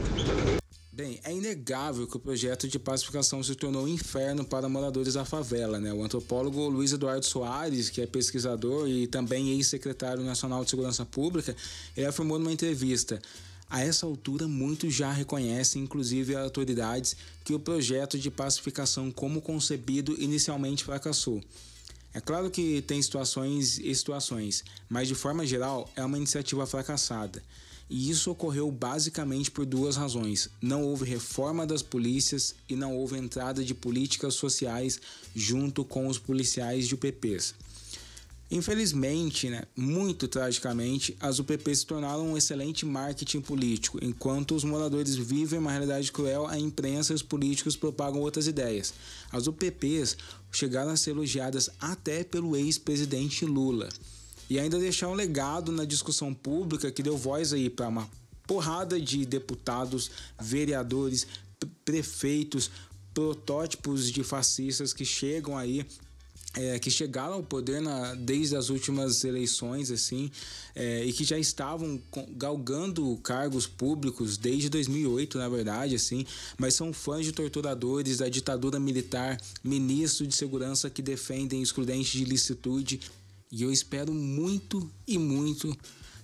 Bem, 0.92 1.20
é 1.24 1.32
inegável 1.32 2.08
que 2.08 2.18
o 2.18 2.20
projeto 2.20 2.68
de 2.68 2.80
pacificação 2.80 3.44
se 3.44 3.54
tornou 3.54 3.84
um 3.84 3.88
inferno 3.88 4.44
para 4.44 4.68
moradores 4.68 5.14
da 5.14 5.24
favela. 5.24 5.80
Né? 5.80 5.94
O 5.94 6.04
antropólogo 6.04 6.68
Luiz 6.68 6.94
Eduardo 6.94 7.26
Soares, 7.26 7.90
que 7.90 8.02
é 8.02 8.08
pesquisador 8.08 8.90
e 8.90 9.06
também 9.06 9.52
ex-secretário 9.52 10.24
nacional 10.24 10.64
de 10.64 10.72
Segurança 10.72 11.06
Pública, 11.06 11.56
ele 11.96 12.08
afirmou 12.08 12.40
numa 12.40 12.52
entrevista. 12.52 13.22
A 13.72 13.80
essa 13.80 14.06
altura, 14.06 14.50
muitos 14.50 14.94
já 14.94 15.14
reconhecem, 15.14 15.82
inclusive 15.82 16.36
autoridades, 16.36 17.16
que 17.46 17.54
o 17.54 17.60
projeto 17.60 18.20
de 18.20 18.30
pacificação, 18.30 19.10
como 19.10 19.42
concebido, 19.42 20.22
inicialmente 20.22 20.84
fracassou. 20.84 21.42
É 22.14 22.20
claro 22.20 22.52
que 22.52 22.82
tem 22.82 23.02
situações 23.02 23.80
e 23.80 23.96
situações, 23.96 24.66
mas 24.90 25.08
de 25.08 25.16
forma 25.16 25.48
geral 25.48 25.90
é 25.96 26.04
uma 26.04 26.18
iniciativa 26.18 26.68
fracassada. 26.68 27.42
E 27.90 28.10
isso 28.10 28.30
ocorreu 28.30 28.70
basicamente 28.70 29.50
por 29.50 29.66
duas 29.66 29.96
razões: 29.96 30.50
não 30.62 30.84
houve 30.84 31.06
reforma 31.06 31.66
das 31.66 31.82
polícias 31.82 32.54
e 32.68 32.76
não 32.76 32.98
houve 32.98 33.18
entrada 33.18 33.64
de 33.64 33.74
políticas 33.74 34.34
sociais 34.34 35.00
junto 35.34 35.86
com 35.86 36.08
os 36.08 36.20
policiais 36.20 36.90
de 36.90 36.96
UPPs. 36.96 37.56
Infelizmente, 38.52 39.50
né, 39.50 39.64
muito 39.78 40.28
tragicamente, 40.28 41.16
as 41.22 41.40
UPPs 41.40 41.80
se 41.80 41.86
tornaram 41.86 42.28
um 42.28 42.38
excelente 42.38 42.86
marketing 42.86 43.40
político. 43.40 43.98
Enquanto 44.04 44.54
os 44.54 44.66
moradores 44.66 45.16
vivem 45.16 45.58
uma 45.58 45.72
realidade 45.72 46.12
cruel, 46.12 46.46
a 46.46 46.60
imprensa 46.60 47.14
e 47.14 47.16
os 47.16 47.22
políticos 47.24 47.78
propagam 47.78 48.20
outras 48.20 48.48
ideias. 48.48 48.94
As 49.32 49.48
UPPs 49.48 50.18
chegaram 50.52 50.92
a 50.92 50.98
ser 50.98 51.12
elogiadas 51.12 51.70
até 51.80 52.26
pelo 52.26 52.58
ex-presidente 52.58 53.46
Lula 53.46 53.88
e 54.50 54.60
ainda 54.60 54.78
deixar 54.78 55.08
um 55.08 55.14
legado 55.14 55.72
na 55.72 55.86
discussão 55.86 56.34
pública 56.34 56.92
que 56.92 57.02
deu 57.02 57.16
voz 57.16 57.54
aí 57.54 57.70
para 57.70 57.88
uma 57.88 58.10
porrada 58.46 59.00
de 59.00 59.26
deputados, 59.26 60.12
vereadores, 60.38 61.26
prefeitos, 61.86 62.70
protótipos 63.14 64.12
de 64.12 64.26
fascistas 64.26 64.92
que 64.92 65.06
chegam 65.06 65.58
aí 65.58 65.86
é, 66.54 66.80
que 66.80 66.92
chegaram 66.92 67.34
ao 67.36 67.44
poder 67.44 67.82
na, 67.82 68.14
desde 68.16 68.56
as 68.56 68.70
últimas 68.70 69.24
eleições, 69.24 69.90
assim, 69.90 70.30
é, 70.76 71.06
e 71.06 71.14
que 71.14 71.24
já 71.24 71.40
estavam 71.40 72.00
galgando 72.32 73.18
cargos 73.24 73.66
públicos 73.66 74.38
desde 74.38 74.70
2008, 74.70 75.38
na 75.38 75.48
verdade, 75.48 75.96
assim, 75.96 76.26
mas 76.58 76.74
são 76.74 76.92
fãs 76.92 77.26
de 77.26 77.32
torturadores 77.32 78.18
da 78.18 78.28
ditadura 78.28 78.80
militar, 78.80 79.40
ministros 79.64 80.28
de 80.28 80.36
segurança 80.36 80.90
que 80.90 81.02
defendem 81.02 81.62
excludentes 81.62 82.12
de 82.12 82.26
licitude 82.26 83.00
e 83.52 83.64
eu 83.64 83.72
espero 83.72 84.14
muito 84.14 84.90
e 85.06 85.18
muito 85.18 85.78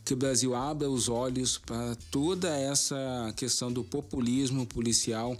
que 0.06 0.14
o 0.14 0.18
Brasil 0.18 0.56
abra 0.56 0.90
os 0.90 1.10
olhos 1.10 1.58
para 1.58 1.94
toda 2.10 2.48
essa 2.58 3.34
questão 3.36 3.70
do 3.70 3.84
populismo 3.84 4.66
policial 4.66 5.38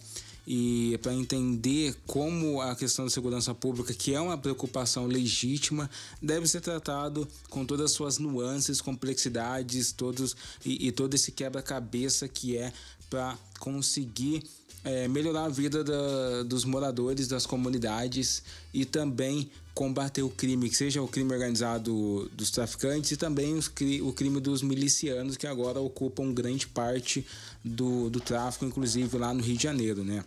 e 0.50 0.98
para 1.02 1.14
entender 1.14 1.94
como 2.08 2.62
a 2.62 2.74
questão 2.74 3.04
da 3.04 3.12
segurança 3.12 3.54
pública, 3.54 3.94
que 3.94 4.14
é 4.14 4.22
uma 4.22 4.38
preocupação 4.38 5.06
legítima, 5.06 5.90
deve 6.22 6.48
ser 6.48 6.62
tratado 6.62 7.28
com 7.50 7.66
todas 7.66 7.88
as 7.88 7.92
suas 7.92 8.18
nuances, 8.18 8.80
complexidades, 8.80 9.92
todos 9.92 10.38
e, 10.66 10.88
e 10.88 10.92
todo 10.94 11.14
esse 11.16 11.34
quebra-cabeça 11.34 12.30
que 12.30 12.56
é 12.56 12.72
para 13.10 13.38
conseguir 13.60 14.42
é, 14.86 15.06
melhorar 15.10 15.46
a 15.46 15.50
vida 15.50 15.84
da, 15.84 16.44
dos 16.44 16.64
moradores 16.64 17.28
das 17.28 17.46
comunidades 17.46 18.42
e 18.74 18.86
também 18.86 19.52
combater 19.74 20.24
o 20.24 20.30
crime, 20.30 20.70
que 20.70 20.78
seja 20.78 21.02
o 21.02 21.10
crime 21.10 21.34
organizado 21.34 22.32
dos 22.34 22.52
traficantes 22.52 23.12
e 23.12 23.18
também 23.18 23.54
os, 23.54 23.70
o 24.02 24.14
crime 24.14 24.40
dos 24.40 24.62
milicianos 24.62 25.36
que 25.36 25.46
agora 25.46 25.82
ocupam 25.82 26.34
grande 26.34 26.68
parte 26.68 27.26
do, 27.64 28.10
do 28.10 28.22
tráfico, 28.22 28.64
inclusive 28.64 29.18
lá 29.18 29.34
no 29.34 29.44
Rio 29.44 29.58
de 29.58 29.64
Janeiro, 29.64 30.06
né? 30.06 30.24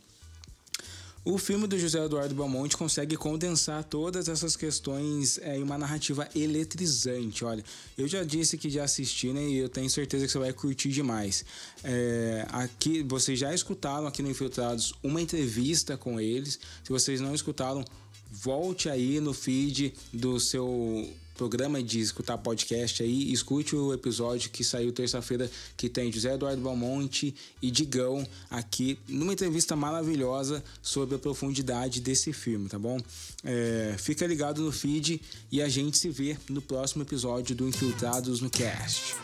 O 1.22 1.36
filme 1.36 1.66
do 1.66 1.78
José 1.78 2.02
Eduardo 2.02 2.34
Belmonte 2.34 2.74
consegue 2.74 3.14
condensar 3.14 3.84
todas 3.84 4.26
essas 4.26 4.56
questões 4.56 5.36
é, 5.38 5.58
em 5.58 5.62
uma 5.62 5.76
narrativa 5.76 6.26
eletrizante. 6.34 7.44
Olha, 7.44 7.62
eu 7.98 8.08
já 8.08 8.24
disse 8.24 8.56
que 8.56 8.70
já 8.70 8.84
assisti, 8.84 9.30
né? 9.30 9.46
E 9.46 9.58
eu 9.58 9.68
tenho 9.68 9.90
certeza 9.90 10.24
que 10.24 10.32
você 10.32 10.38
vai 10.38 10.52
curtir 10.54 10.88
demais. 10.88 11.44
É, 11.84 12.46
aqui, 12.50 13.02
vocês 13.02 13.38
já 13.38 13.54
escutaram 13.54 14.06
aqui 14.06 14.22
no 14.22 14.30
Infiltrados 14.30 14.94
uma 15.02 15.20
entrevista 15.20 15.94
com 15.94 16.18
eles. 16.18 16.58
Se 16.82 16.90
vocês 16.90 17.20
não 17.20 17.34
escutaram, 17.34 17.84
volte 18.30 18.88
aí 18.88 19.20
no 19.20 19.34
feed 19.34 19.92
do 20.10 20.40
seu 20.40 21.06
programa 21.40 21.82
de 21.82 22.00
escutar 22.00 22.36
podcast 22.36 23.02
aí, 23.02 23.32
escute 23.32 23.74
o 23.74 23.94
episódio 23.94 24.50
que 24.50 24.62
saiu 24.62 24.92
terça-feira 24.92 25.50
que 25.74 25.88
tem 25.88 26.12
José 26.12 26.34
Eduardo 26.34 26.60
Balmonte 26.60 27.34
e 27.62 27.70
Digão 27.70 28.28
aqui 28.50 28.98
numa 29.08 29.32
entrevista 29.32 29.74
maravilhosa 29.74 30.62
sobre 30.82 31.14
a 31.14 31.18
profundidade 31.18 32.02
desse 32.02 32.30
filme, 32.34 32.68
tá 32.68 32.78
bom? 32.78 33.00
É, 33.42 33.96
fica 33.98 34.26
ligado 34.26 34.60
no 34.60 34.70
feed 34.70 35.18
e 35.50 35.62
a 35.62 35.68
gente 35.70 35.96
se 35.96 36.10
vê 36.10 36.36
no 36.46 36.60
próximo 36.60 37.04
episódio 37.04 37.56
do 37.56 37.66
Infiltrados 37.66 38.42
no 38.42 38.50
Cast. 38.50 39.16